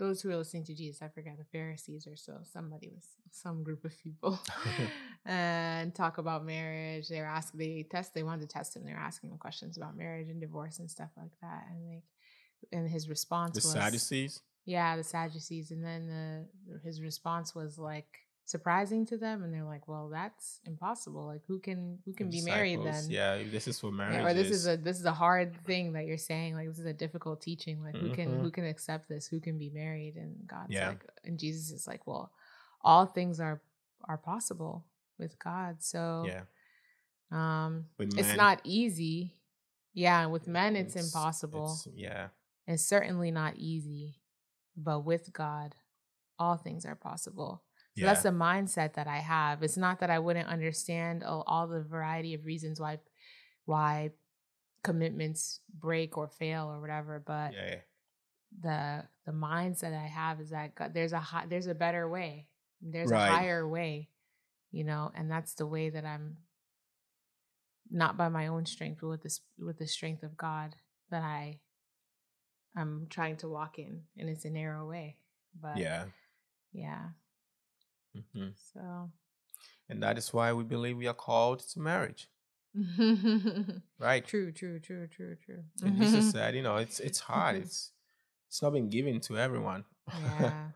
those 0.01 0.23
who 0.23 0.31
were 0.31 0.37
listening 0.37 0.65
to 0.65 0.75
Jesus, 0.75 1.03
I 1.03 1.09
forget 1.09 1.37
the 1.39 1.45
Pharisees 1.45 2.07
or 2.07 2.17
so, 2.17 2.39
somebody 2.51 2.89
was 2.89 3.05
some 3.31 3.63
group 3.63 3.85
of 3.85 3.93
people 4.03 4.41
and 5.27 5.95
talk 5.95 6.19
about 6.19 6.45
marriage. 6.45 7.09
They 7.09 7.21
were 7.21 7.27
asking 7.27 7.61
they 7.61 7.87
test 7.89 8.15
they 8.15 8.23
wanted 8.23 8.49
to 8.49 8.53
test 8.53 8.75
him. 8.75 8.85
They 8.85 8.93
were 8.93 8.99
asking 8.99 9.31
him 9.31 9.39
questions 9.39 9.77
about 9.77 9.97
marriage 9.97 10.29
and 10.29 10.41
divorce 10.41 10.79
and 10.81 10.91
stuff 10.91 11.11
like 11.17 11.33
that. 11.43 11.67
And 11.71 11.87
like 11.87 12.03
and 12.73 12.89
his 12.89 13.09
response 13.09 13.53
the 13.63 13.69
was 13.69 13.73
Sadducees. 13.73 14.41
yeah, 14.65 14.97
the 14.97 15.05
Sadducees, 15.05 15.71
and 15.71 15.85
then 15.85 16.09
the 16.67 16.81
his 16.83 17.01
response 17.03 17.55
was 17.55 17.79
like 17.79 18.09
surprising 18.51 19.07
to 19.07 19.17
them, 19.17 19.43
and 19.43 19.53
they're 19.55 19.65
like, 19.65 19.87
"Well, 19.89 20.09
that's 20.09 20.61
impossible. 20.65 21.27
Like, 21.27 21.43
who 21.47 21.59
can 21.61 21.99
who 22.05 22.13
can 22.13 22.29
be 22.31 22.43
married 22.43 22.81
then? 22.85 23.05
Yeah, 23.09 23.43
this 23.45 23.67
is 23.69 23.83
what 23.83 23.93
marriage 23.93 24.17
Yeah, 24.17 24.27
or 24.29 24.35
this 24.35 24.51
is. 24.51 24.67
a 24.67 24.77
this 24.77 24.99
is 24.99 25.05
a 25.07 25.13
hard 25.13 25.57
thing 25.65 25.93
that 25.95 26.07
you're 26.07 26.19
saying. 26.19 26.55
Like, 26.55 26.69
this 26.69 26.79
is 26.79 26.87
a 26.87 26.93
difficult 26.93 27.41
teaching. 27.41 27.83
Like, 27.83 27.97
who 27.97 28.13
can 28.13 28.29
Mhm. 28.29 28.41
who 28.43 28.51
can 28.51 28.65
accept 28.67 29.09
this? 29.09 29.27
Who 29.27 29.41
can 29.41 29.59
be 29.59 29.71
married? 29.71 30.17
And 30.17 30.47
God's 30.47 30.73
Yeah. 30.73 30.89
like, 30.89 31.05
and 31.25 31.39
Jesus 31.39 31.71
is 31.71 31.87
like, 31.87 32.07
well, 32.07 32.33
all 32.83 33.07
things 33.07 33.41
are 33.41 33.61
are 34.05 34.19
possible 34.19 34.85
with 35.19 35.39
God. 35.39 35.83
So, 35.83 36.25
yeah. 36.27 36.45
um, 37.31 37.87
With 37.99 38.19
it's 38.19 38.35
not 38.37 38.61
easy. 38.65 39.35
Yeah, 39.93 40.27
with 40.27 40.47
men, 40.47 40.77
it's, 40.77 40.97
impossible. 40.97 41.65
it's- 41.65 41.89
yeah. 41.95 42.29
It's 42.67 42.85
certainly 42.85 43.31
not 43.31 43.57
easy, 43.57 44.21
but 44.77 45.01
with 45.01 45.33
God, 45.33 45.75
all 46.39 46.57
things 46.57 46.87
are 46.87 46.95
possible. 46.95 47.63
So 47.97 48.03
Yeah. 48.03 48.07
that's 48.07 48.23
the 48.23 48.31
mindset 48.31 48.95
that 48.95 49.07
I 49.09 49.19
have. 49.19 49.63
It's 49.63 49.77
not 49.77 49.99
that 50.01 50.11
I 50.11 50.19
wouldn't 50.21 50.49
understand 50.49 51.25
all, 51.25 51.43
all 51.47 51.67
the 51.67 51.83
variety 51.83 52.35
of 52.35 52.45
reasons 52.45 52.81
why 52.81 53.01
why 53.65 54.11
commitments 54.83 55.61
break 55.73 56.17
or 56.17 56.29
fail 56.29 56.71
or 56.71 56.81
whatever, 56.81 57.23
but 57.25 57.53
yeah. 57.53 57.67
yeah. 57.69 57.81
the 58.63 59.09
the 59.31 59.37
mindset 59.37 59.93
I 59.97 60.07
have 60.07 60.41
is 60.41 60.51
that 60.51 60.75
God, 60.75 60.95
there's 60.95 61.13
a 61.13 61.21
high, 61.21 61.47
there's 61.47 61.67
a 61.67 61.75
better 61.75 62.09
way. 62.09 62.47
There's 62.81 63.11
Right. 63.11 63.29
a 63.29 63.33
higher 63.33 63.69
way, 63.69 64.09
you 64.71 64.85
know, 64.85 65.13
and 65.15 65.31
that's 65.31 65.55
the 65.55 65.67
way 65.67 65.91
that 65.91 66.05
I'm 66.05 66.39
not 67.91 68.17
by 68.17 68.29
my 68.29 68.47
own 68.47 68.67
strength, 68.67 69.01
but 69.01 69.09
with 69.09 69.23
this 69.23 69.41
with 69.59 69.79
the 69.79 69.87
strength 69.87 70.23
of 70.23 70.37
God 70.37 70.77
that 71.11 71.23
I 71.23 71.61
I'm 72.77 73.09
trying 73.11 73.37
to 73.39 73.49
walk 73.49 73.79
in, 73.81 74.05
and 74.17 74.29
it's 74.31 74.45
a 74.45 74.51
narrow 74.51 74.89
way. 74.89 75.19
But 75.61 75.77
Yeah. 75.77 76.07
yeah. 76.73 77.11
Hmm 78.15 78.49
So 78.75 79.11
And 79.89 80.03
that 80.03 80.19
is 80.19 80.33
why 80.33 80.53
we 80.53 80.65
believe 80.65 80.97
we 80.97 81.07
are 81.09 81.15
called 81.15 81.61
to 81.61 81.81
marriage. 81.81 82.29
Right. 83.99 84.27
true, 84.27 84.53
true, 84.53 84.81
true, 84.81 85.07
true, 85.09 85.37
true. 85.45 85.65
And 85.83 85.97
Jesus 85.99 86.31
said, 86.33 86.55
you 86.55 86.63
know, 86.63 86.77
it's 86.77 87.01
it's 87.01 87.21
hard. 87.21 87.57
It's 87.63 87.93
it's 88.49 88.63
not 88.63 88.73
been 88.73 88.89
given 88.89 89.21
to 89.21 89.39
everyone. 89.39 89.85
yeah, 90.25 90.71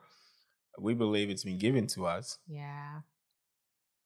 we 0.78 0.94
believe 0.94 1.30
it's 1.30 1.44
been 1.44 1.58
given 1.58 1.86
to 1.88 2.06
us. 2.06 2.38
yeah. 2.46 3.00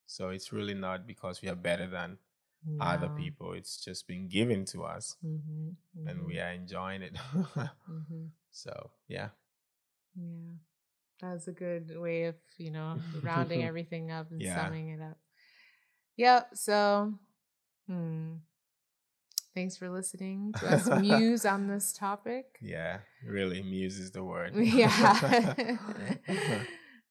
So 0.06 0.30
it's 0.30 0.52
really 0.52 0.74
not 0.74 1.06
because 1.06 1.42
we 1.42 1.48
are 1.48 1.54
better 1.54 1.86
than 1.86 2.18
other 2.80 3.08
people. 3.08 3.52
It's 3.52 3.76
just 3.84 4.06
been 4.06 4.28
given 4.28 4.64
to 4.66 4.84
us 4.84 5.16
Mm-hmm, 5.24 6.08
and 6.08 6.24
we 6.26 6.38
are 6.38 6.52
enjoying 6.52 7.02
it. 7.02 7.16
hmm 7.86 8.26
so 8.50 8.90
yeah. 9.08 9.28
Yeah. 10.16 10.54
That's 11.20 11.48
a 11.48 11.52
good 11.52 11.90
way 11.98 12.24
of, 12.24 12.36
you 12.58 12.70
know, 12.70 12.98
rounding 13.22 13.64
everything 13.70 14.10
up 14.10 14.30
and 14.30 14.40
Yeah. 14.40 14.54
summing 14.62 14.90
it 14.90 15.00
up. 15.02 15.18
Yep. 16.16 16.50
So, 16.54 17.14
hmm. 17.86 18.34
Thanks 19.54 19.76
for 19.76 19.88
listening 19.90 20.52
to 20.60 20.72
us 20.74 20.88
muse 21.00 21.44
on 21.44 21.66
this 21.66 21.92
topic. 21.92 22.44
Yeah. 22.60 22.98
Really, 23.26 23.62
muse 23.62 23.98
is 23.98 24.12
the 24.12 24.22
word. 24.32 24.54
Yeah. 24.54 25.76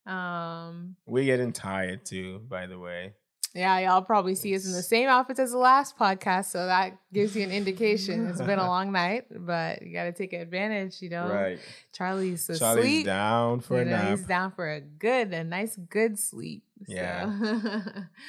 um, 0.06 0.96
We're 1.06 1.26
getting 1.26 1.52
tired 1.52 2.06
too, 2.06 2.40
by 2.48 2.68
the 2.68 2.80
way. 2.80 3.14
Yeah, 3.56 3.80
y'all 3.80 4.02
probably 4.02 4.36
see 4.36 4.56
us 4.56 4.66
in 4.66 4.72
the 4.74 4.84
same 4.84 5.08
outfits 5.10 5.40
as 5.40 5.52
the 5.52 5.58
last 5.58 5.98
podcast, 5.98 6.46
so 6.46 6.66
that 6.66 6.98
gives 7.14 7.36
you 7.36 7.44
an 7.44 7.52
indication. 7.52 8.28
It's 8.28 8.42
been 8.42 8.60
a 8.60 8.68
long 8.68 8.92
night, 8.92 9.26
but 9.32 9.82
you 9.82 9.94
got 9.94 10.04
to 10.04 10.12
take 10.12 10.34
advantage. 10.34 11.02
You 11.02 11.10
know, 11.10 11.28
Right. 11.30 11.60
Charlie's 11.94 12.42
asleep. 12.50 12.60
Charlie's 12.60 13.06
down 13.06 13.60
for 13.62 13.76
You 13.76 13.82
a 13.82 13.86
know, 13.86 13.92
nap. 13.98 14.10
He's 14.10 14.28
down 14.28 14.52
for 14.52 14.70
a 14.70 14.82
good, 14.82 15.34
a 15.34 15.44
nice, 15.44 15.76
good 15.76 16.20
sleep. 16.20 16.64
So. 16.88 16.94
Yeah. 16.94 17.82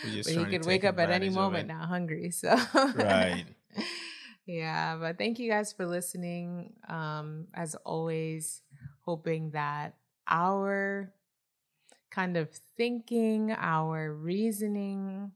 But 0.04 0.26
he 0.32 0.44
could 0.46 0.64
wake 0.64 0.84
up 0.84 0.98
at 0.98 1.10
any 1.10 1.28
moment 1.28 1.68
now, 1.68 1.84
hungry. 1.86 2.30
So 2.30 2.56
Right. 2.94 3.44
yeah, 4.46 4.96
but 4.96 5.18
thank 5.18 5.38
you 5.38 5.50
guys 5.50 5.72
for 5.72 5.86
listening. 5.86 6.72
Um, 6.88 7.48
as 7.54 7.74
always, 7.84 8.62
hoping 9.02 9.50
that 9.50 9.94
our 10.26 11.12
kind 12.10 12.36
of 12.36 12.50
thinking, 12.76 13.52
our 13.52 14.12
reasoning, 14.12 15.32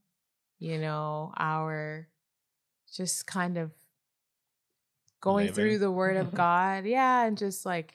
you 0.59 0.79
know, 0.79 1.33
our 1.37 2.09
just 2.95 3.27
kind 3.27 3.59
of 3.59 3.73
going 5.21 5.53
through 5.53 5.79
the 5.79 5.91
word 5.91 6.17
of 6.17 6.33
God. 6.35 6.85
Yeah, 6.85 7.25
and 7.25 7.37
just 7.39 7.65
like 7.67 7.95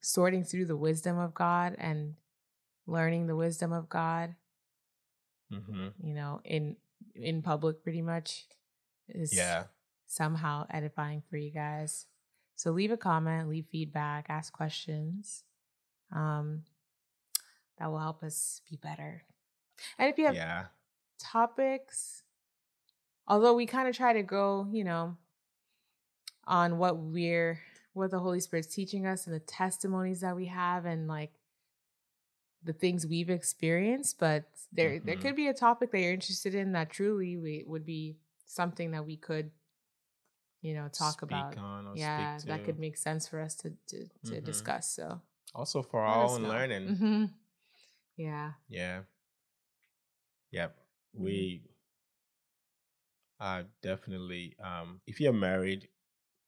sorting 0.00 0.44
through 0.44 0.66
the 0.66 0.76
wisdom 0.76 1.18
of 1.18 1.34
God 1.34 1.74
and 1.78 2.14
learning 2.86 3.26
the 3.26 3.36
wisdom 3.36 3.72
of 3.72 3.88
God, 3.88 4.34
hmm 5.50 5.88
you 6.02 6.14
know, 6.14 6.40
in 6.44 6.76
in 7.14 7.42
public 7.42 7.82
pretty 7.82 8.02
much 8.02 8.46
is 9.08 9.32
Yeah. 9.32 9.64
somehow 10.06 10.66
edifying 10.70 11.22
for 11.28 11.36
you 11.36 11.50
guys. 11.50 12.06
So 12.54 12.70
leave 12.70 12.90
a 12.90 12.96
comment, 12.96 13.48
leave 13.48 13.66
feedback, 13.70 14.26
ask 14.28 14.52
questions. 14.52 15.44
Um, 16.12 16.62
that 17.78 17.90
will 17.90 17.98
help 17.98 18.22
us 18.22 18.60
be 18.68 18.76
better. 18.76 19.22
And 19.98 20.08
if 20.10 20.18
you 20.18 20.26
have 20.26 20.34
Yeah. 20.34 20.66
topics, 21.18 22.22
although 23.26 23.54
we 23.54 23.66
kind 23.66 23.88
of 23.88 23.96
try 23.96 24.12
to 24.12 24.22
go, 24.22 24.66
you 24.70 24.84
know, 24.84 25.16
on 26.46 26.78
what 26.78 26.96
we're 26.98 27.60
what 27.92 28.10
the 28.10 28.18
Holy 28.20 28.40
Spirit's 28.40 28.74
teaching 28.74 29.06
us 29.06 29.26
and 29.26 29.34
the 29.34 29.40
testimonies 29.40 30.20
that 30.20 30.36
we 30.36 30.46
have 30.46 30.84
and 30.84 31.08
like 31.08 31.32
the 32.62 32.72
things 32.74 33.06
we've 33.06 33.30
experienced, 33.30 34.18
but 34.18 34.44
there 34.72 34.98
there 35.00 35.16
Mhm. 35.16 35.20
could 35.20 35.36
be 35.36 35.48
a 35.48 35.54
topic 35.54 35.90
that 35.92 36.00
you're 36.00 36.12
interested 36.12 36.54
in 36.54 36.72
that 36.72 36.90
truly 36.90 37.36
we, 37.36 37.64
would 37.66 37.84
be 37.86 38.16
something 38.44 38.90
that 38.92 39.04
we 39.06 39.16
could, 39.16 39.50
you 40.62 40.74
know, 40.74 40.88
talk 40.88 41.14
Speak 41.14 41.22
about. 41.30 41.58
on 41.58 41.86
or 41.88 41.96
Yeah, 41.96 42.38
that 42.46 42.64
could 42.64 42.78
make 42.78 42.96
sense 42.96 43.26
for 43.28 43.40
us 43.40 43.54
to 43.56 43.70
to, 43.88 44.08
to 44.24 44.40
Mhm. 44.40 44.44
discuss. 44.44 44.90
So 44.90 45.20
Also 45.54 45.82
for 45.82 46.00
let 46.00 46.08
our 46.08 46.24
own 46.24 46.42
know. 46.42 46.48
learning. 46.48 46.96
Mhm. 46.96 47.34
Yeah. 48.16 48.54
Yeah. 48.68 49.02
Yep. 50.50 50.78
We 51.14 51.62
are 53.40 53.64
definitely 53.82 54.56
um 54.62 55.00
if 55.06 55.20
you're 55.20 55.32
married 55.32 55.88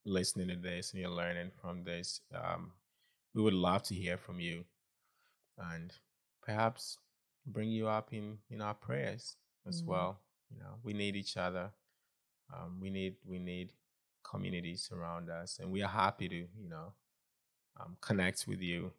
listening 0.05 0.47
to 0.49 0.55
this 0.55 0.91
and 0.93 1.01
you're 1.01 1.11
learning 1.11 1.51
from 1.61 1.83
this, 1.83 2.21
um, 2.33 2.73
we 3.35 3.41
would 3.43 3.53
love 3.53 3.83
to 3.83 3.95
hear 3.95 4.17
from 4.17 4.39
you 4.39 4.65
and 5.57 5.93
perhaps 6.41 6.97
bring 7.45 7.69
you 7.69 7.87
up 7.87 8.13
in 8.13 8.39
in 8.49 8.61
our 8.61 8.73
prayers 8.75 9.37
as 9.67 9.83
Mhm. 9.83 9.87
well. 9.87 10.21
You 10.51 10.59
know, 10.59 10.75
we 10.83 10.93
need 10.93 11.15
each 11.15 11.37
other. 11.37 11.71
Um, 12.53 12.79
we 12.81 12.89
need 12.89 13.17
we 13.25 13.39
need 13.39 13.73
communities 14.23 14.89
around 14.93 15.29
us 15.29 15.59
and 15.59 15.71
we 15.71 15.81
are 15.83 15.89
happy 15.89 16.29
to, 16.29 16.35
you 16.57 16.69
know, 16.69 16.93
um, 17.79 17.97
connect 18.01 18.47
with 18.47 18.61
you 18.61 18.93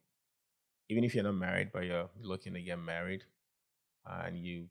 even 0.90 1.05
if 1.05 1.14
you're 1.14 1.24
not 1.24 1.35
married 1.37 1.70
but 1.72 1.85
you're 1.85 2.11
looking 2.22 2.55
to 2.55 2.62
get 2.62 2.79
married 2.79 3.24
uh, 4.09 4.22
and 4.26 4.38
you 4.38 4.66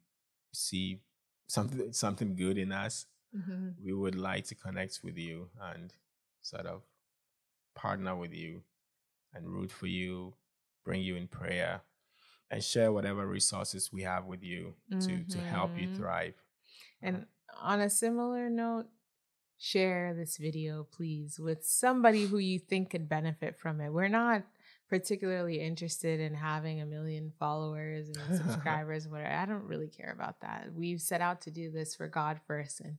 see 0.53 0.99
something 1.47 1.93
something 1.93 2.35
good 2.35 2.57
in 2.57 2.71
us 2.71 3.07
Mhm. 3.35 3.75
we 3.83 3.93
would 3.93 4.15
like 4.15 4.45
to 4.45 4.55
connect 4.55 5.01
with 5.03 5.17
you 5.17 5.49
and 5.61 5.93
sort 6.41 6.65
of 6.65 6.83
partner 7.75 8.15
with 8.15 8.33
you 8.33 8.61
and 9.33 9.47
root 9.49 9.71
for 9.71 9.87
you 9.87 10.33
bring 10.85 11.01
you 11.01 11.15
in 11.15 11.27
prayer 11.27 11.81
and 12.51 12.63
share 12.63 12.91
whatever 12.91 13.27
resources 13.27 13.91
we 13.93 14.03
have 14.03 14.25
with 14.25 14.43
you 14.43 14.75
to 14.99 15.23
to 15.25 15.41
help 15.41 15.77
you 15.77 15.87
Mhm. 15.87 15.95
thrive 15.95 16.35
And 17.01 17.27
on 17.61 17.81
a 17.81 17.89
similar 17.89 18.49
note, 18.49 18.87
share 19.57 20.13
this 20.13 20.37
video, 20.37 20.83
please, 20.83 21.39
with 21.39 21.65
somebody 21.65 22.25
who 22.25 22.37
you 22.39 22.59
think 22.59 22.91
could 22.91 23.09
benefit 23.09 23.57
from 23.59 23.81
it. 23.81 23.89
We're 23.91 24.07
not 24.09 24.43
particularly 24.89 25.59
interested 25.61 26.19
in 26.19 26.33
having 26.33 26.81
a 26.81 26.85
million 26.85 27.31
followers 27.39 28.09
and 28.09 28.37
subscribers, 28.37 29.07
whatever. 29.07 29.31
I 29.33 29.45
don't 29.45 29.63
really 29.67 29.87
care 29.87 30.11
about 30.11 30.41
that. 30.41 30.69
We've 30.73 31.01
set 31.01 31.21
out 31.21 31.41
to 31.41 31.51
do 31.51 31.71
this 31.71 31.95
for 31.95 32.07
God 32.07 32.39
first 32.47 32.79
and 32.81 32.97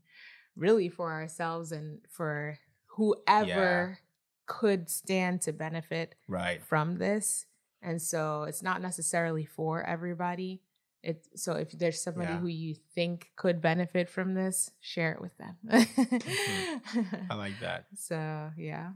really 0.57 0.89
for 0.89 1.13
ourselves 1.13 1.73
and 1.73 2.01
for 2.09 2.59
whoever 2.97 3.99
could 4.47 4.89
stand 4.89 5.41
to 5.43 5.53
benefit 5.53 6.15
right 6.29 6.63
from 6.63 6.99
this. 6.99 7.47
And 7.83 8.01
so 8.01 8.45
it's 8.45 8.63
not 8.63 8.83
necessarily 8.83 9.45
for 9.45 9.83
everybody. 9.83 10.61
It 11.03 11.27
so 11.35 11.55
if 11.55 11.71
there's 11.73 12.03
somebody 12.03 12.33
Yeah. 12.33 12.39
who 12.41 12.49
you 12.49 12.75
think 12.95 13.31
could 13.37 13.61
benefit 13.63 14.11
from 14.11 14.35
this, 14.35 14.71
share 14.81 15.13
it 15.13 15.21
with 15.21 15.37
them. 15.39 15.57
Mm-hmm. 15.67 17.01
i 17.31 17.35
like 17.35 17.59
that 17.61 17.87
So 17.97 18.51
yeah. 18.57 18.91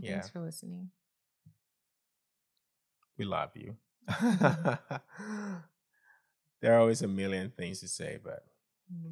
Yeah. 0.00 0.12
Thanks 0.12 0.28
for 0.30 0.40
listening. 0.40 0.90
We 3.18 3.24
love 3.24 3.50
you 3.54 3.76
mm-hmm. 4.08 4.94
there 6.62 6.74
are 6.74 6.80
always 6.80 7.02
a 7.02 7.08
million 7.08 7.52
things 7.56 7.80
to 7.80 7.88
say 7.88 8.18
but 8.22 8.44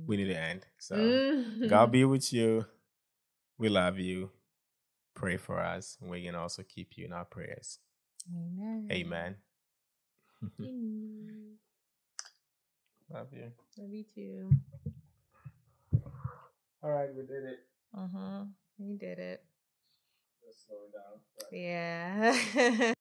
we 0.06 0.16
need 0.16 0.26
to 0.26 0.34
mm-hmm. 0.34 0.50
end 0.50 0.66
so. 0.78 0.96
God 1.68 1.84
mm-hmm. 1.84 1.90
be 1.90 2.04
with 2.04 2.32
you. 2.32 2.66
We 3.58 3.68
love 3.68 3.98
you. 3.98 4.30
Pray 5.14 5.36
for 5.36 5.60
us. 5.60 5.96
We 6.00 6.24
can 6.24 6.34
also 6.34 6.62
keep 6.62 6.96
you 6.96 7.06
in 7.06 7.12
our 7.12 7.24
prayers. 7.24 7.78
Amen. 8.30 8.88
Amen. 8.90 9.36
Amen. 10.60 11.56
Love 13.12 13.28
you. 13.32 13.52
Love 13.78 13.92
you 13.92 14.04
too. 14.14 14.50
All 16.82 16.90
right, 16.90 17.08
we 17.14 17.22
did 17.22 17.44
it. 17.44 17.58
Uh 17.96 18.08
huh. 18.14 18.44
You 18.78 18.96
did 18.96 19.18
it. 19.18 19.42
Let's 20.44 20.64
slow 20.66 20.76
it 20.86 20.92
down. 20.92 21.20
Yeah. 21.52 22.92